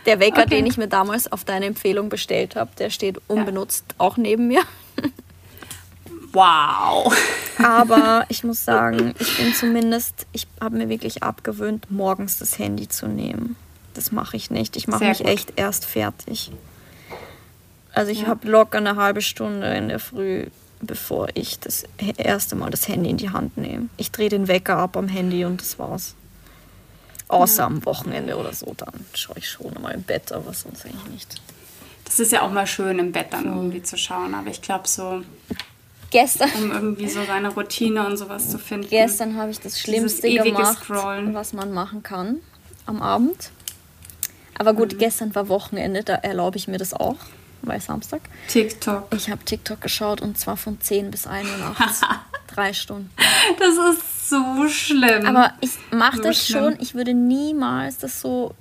[0.05, 0.49] Der Wecker, okay.
[0.49, 3.95] den ich mir damals auf deine Empfehlung bestellt habe, der steht unbenutzt ja.
[3.99, 4.61] auch neben mir.
[6.34, 7.15] Wow.
[7.57, 12.88] Aber ich muss sagen, ich bin zumindest, ich habe mir wirklich abgewöhnt, morgens das Handy
[12.88, 13.55] zu nehmen.
[13.93, 14.75] Das mache ich nicht.
[14.75, 15.28] Ich mache mich gut.
[15.28, 16.51] echt erst fertig.
[17.93, 18.28] Also ich ja.
[18.28, 20.45] habe locker eine halbe Stunde in der Früh,
[20.82, 21.86] bevor ich das
[22.17, 23.89] erste Mal das Handy in die Hand nehme.
[23.97, 26.13] Ich drehe den Wecker ab am Handy und das war's.
[27.30, 31.07] Außer am Wochenende oder so, dann schaue ich schon mal im Bett, aber sonst eigentlich
[31.09, 31.41] nicht.
[32.05, 34.88] Das ist ja auch mal schön im Bett dann irgendwie zu schauen, aber ich glaube
[34.88, 35.23] so.
[36.09, 36.49] Gestern.
[36.55, 38.88] Um irgendwie so seine Routine und sowas zu finden.
[38.89, 41.34] Gestern habe ich das Schlimmste gemacht, Scrollen.
[41.34, 42.38] was man machen kann
[42.86, 43.51] am Abend.
[44.57, 44.97] Aber gut, mhm.
[44.99, 47.17] gestern war Wochenende, da erlaube ich mir das auch,
[47.61, 48.21] weil Samstag.
[48.47, 49.07] TikTok.
[49.13, 52.01] Ich habe TikTok geschaut und zwar von 10 bis 1 Uhr nachts.
[52.48, 53.12] Drei Stunden.
[53.60, 55.26] Das ist so schlimm.
[55.26, 56.64] Aber ich mache das schlimm.
[56.64, 56.82] schon.
[56.82, 58.54] Ich würde niemals das so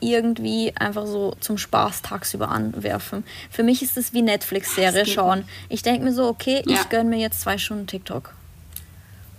[0.00, 3.24] irgendwie einfach so zum Spaß tagsüber anwerfen.
[3.50, 5.44] Für mich ist das wie Netflix-Serie schauen.
[5.68, 6.74] Ich denke mir so, okay, ja.
[6.74, 8.34] ich gönne mir jetzt zwei Stunden TikTok.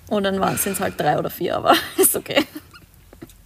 [0.08, 2.46] Und dann sind es halt drei oder vier, aber ist okay.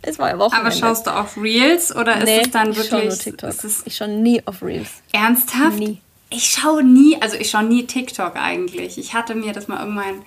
[0.01, 0.67] Es war ja Wochenende.
[0.67, 2.83] Aber schaust du auf Reels oder nee, ist es dann wirklich...
[2.83, 3.53] Ich schaue nur TikTok.
[3.85, 4.89] ich schaue nie auf Reels.
[5.11, 5.79] Ernsthaft?
[5.79, 6.01] Nie.
[6.29, 8.97] Ich schaue nie, also ich schaue nie TikTok eigentlich.
[8.97, 10.23] Ich hatte mir das mal irgendwann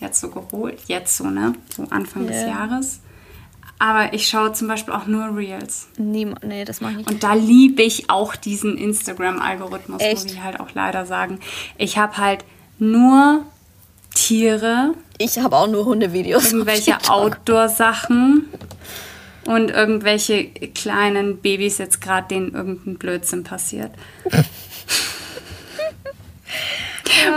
[0.00, 1.54] jetzt so geholt, jetzt so, ne?
[1.74, 2.32] So Anfang yeah.
[2.32, 3.00] des Jahres.
[3.78, 5.88] Aber ich schaue zum Beispiel auch nur Reels.
[5.96, 7.10] Nie, nee, das mache ich nicht.
[7.10, 11.40] Und da liebe ich auch diesen Instagram-Algorithmus, muss ich halt auch leider sagen.
[11.76, 12.44] Ich habe halt
[12.78, 13.44] nur
[14.14, 14.94] Tiere.
[15.18, 16.52] Ich habe auch nur Hundevideos.
[16.52, 18.48] Irgendwelche Outdoor-Sachen
[19.46, 23.92] und irgendwelche kleinen Babys jetzt gerade, denen irgendein Blödsinn passiert.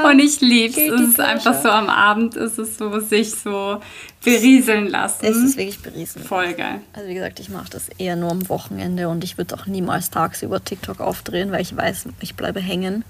[0.06, 1.02] und ich liebe es.
[1.02, 3.82] Es ist einfach so am Abend, ist es so, sich so
[4.24, 5.26] berieseln lassen.
[5.26, 6.26] Es ist wirklich berieseln.
[6.26, 6.82] Voll geil.
[6.94, 10.10] Also wie gesagt, ich mache das eher nur am Wochenende und ich würde auch niemals
[10.10, 13.04] tagsüber TikTok aufdrehen, weil ich weiß, ich bleibe hängen.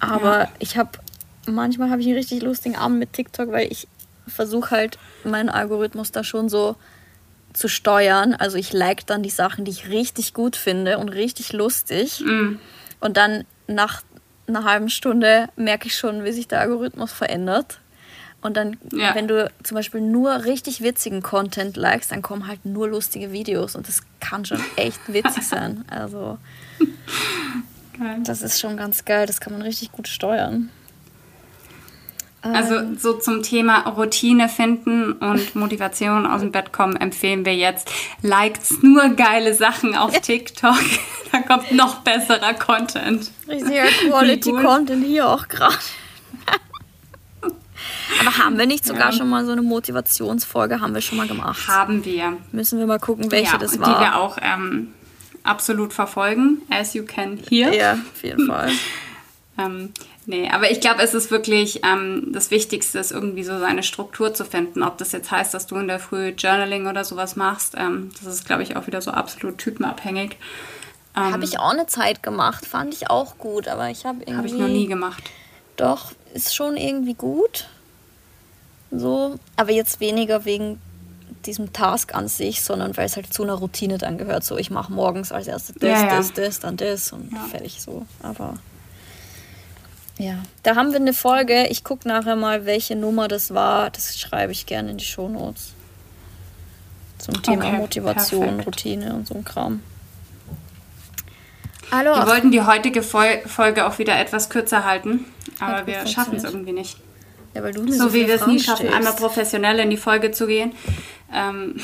[0.00, 0.48] Aber ja.
[0.58, 0.90] ich habe,
[1.46, 3.86] manchmal habe ich einen richtig lustigen Abend mit TikTok, weil ich
[4.26, 6.76] versuche halt meinen Algorithmus da schon so
[7.52, 8.34] zu steuern.
[8.34, 12.20] Also ich like dann die Sachen, die ich richtig gut finde und richtig lustig.
[12.20, 12.56] Mm.
[13.00, 14.02] Und dann nach
[14.46, 17.78] einer halben Stunde merke ich schon, wie sich der Algorithmus verändert.
[18.42, 19.14] Und dann, ja.
[19.14, 23.76] wenn du zum Beispiel nur richtig witzigen Content likest, dann kommen halt nur lustige Videos
[23.76, 25.84] und das kann schon echt witzig sein.
[25.88, 26.38] Also,
[27.96, 28.18] geil.
[28.24, 30.70] das ist schon ganz geil, das kann man richtig gut steuern.
[32.42, 32.98] Also ähm.
[32.98, 37.90] so zum Thema Routine finden und Motivation aus dem Bett kommen empfehlen wir jetzt.
[38.22, 40.74] Liked nur geile Sachen auf TikTok.
[41.30, 43.30] da kommt noch besserer Content.
[43.48, 45.76] Richtiger Quality Content hier auch gerade.
[48.20, 49.12] Aber haben wir nicht sogar ja.
[49.12, 51.66] schon mal so eine Motivationsfolge, haben wir schon mal gemacht?
[51.66, 52.36] Haben wir.
[52.52, 53.94] Müssen wir mal gucken, welche ja, das war.
[53.94, 54.88] Die wir auch ähm,
[55.42, 57.74] absolut verfolgen, as you can hear.
[57.74, 58.70] Ja, auf jeden Fall.
[59.58, 59.92] ähm,
[60.24, 64.32] Nee, aber ich glaube, es ist wirklich ähm, das Wichtigste, ist irgendwie so seine Struktur
[64.32, 64.82] zu finden.
[64.82, 68.32] Ob das jetzt heißt, dass du in der Früh Journaling oder sowas machst, ähm, das
[68.32, 70.36] ist, glaube ich, auch wieder so absolut typenabhängig.
[71.16, 74.36] Ähm, habe ich auch eine Zeit gemacht, fand ich auch gut, aber ich habe irgendwie.
[74.36, 75.24] Habe ich noch nie gemacht.
[75.76, 77.68] Doch, ist schon irgendwie gut.
[78.92, 80.80] So, aber jetzt weniger wegen
[81.46, 84.44] diesem Task an sich, sondern weil es halt zu einer Routine dann gehört.
[84.44, 86.16] So, ich mache morgens als erstes das, ja, ja.
[86.16, 87.40] das, das, dann das und ja.
[87.50, 88.06] fertig so.
[88.22, 88.58] Aber
[90.22, 91.66] ja, da haben wir eine Folge.
[91.68, 93.90] Ich gucke nachher mal, welche Nummer das war.
[93.90, 95.74] Das schreibe ich gerne in die Shownotes.
[97.18, 98.66] Zum Thema okay, Motivation, perfekt.
[98.66, 99.82] Routine und so ein Kram.
[101.90, 102.14] Hallo.
[102.14, 105.24] Wir wollten die heutige Folge auch wieder etwas kürzer halten,
[105.58, 106.98] aber wir schaffen es irgendwie nicht.
[107.54, 108.94] Ja, weil du so, so wie wir es nie schaffen, stehst.
[108.94, 110.72] einmal professionell in die Folge zu gehen.
[111.32, 111.76] Ähm,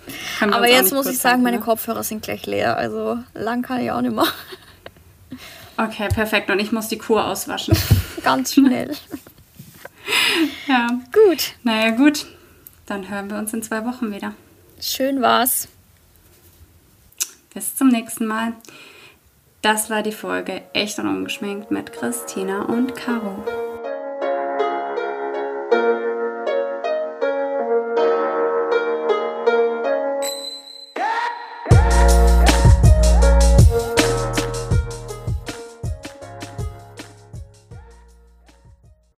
[0.40, 1.62] aber jetzt muss ich sagen, halten, meine ne?
[1.62, 4.26] Kopfhörer sind gleich leer, also lang kann ich auch nicht mehr.
[5.76, 6.50] Okay, perfekt.
[6.50, 7.76] Und ich muss die Kur auswaschen.
[8.22, 8.96] Ganz schnell.
[10.66, 10.88] ja.
[11.12, 11.52] Gut.
[11.62, 12.26] Naja, gut.
[12.86, 14.34] Dann hören wir uns in zwei Wochen wieder.
[14.80, 15.68] Schön war's.
[17.52, 18.52] Bis zum nächsten Mal.
[19.62, 23.44] Das war die Folge Echt und Ungeschminkt mit Christina und Caro.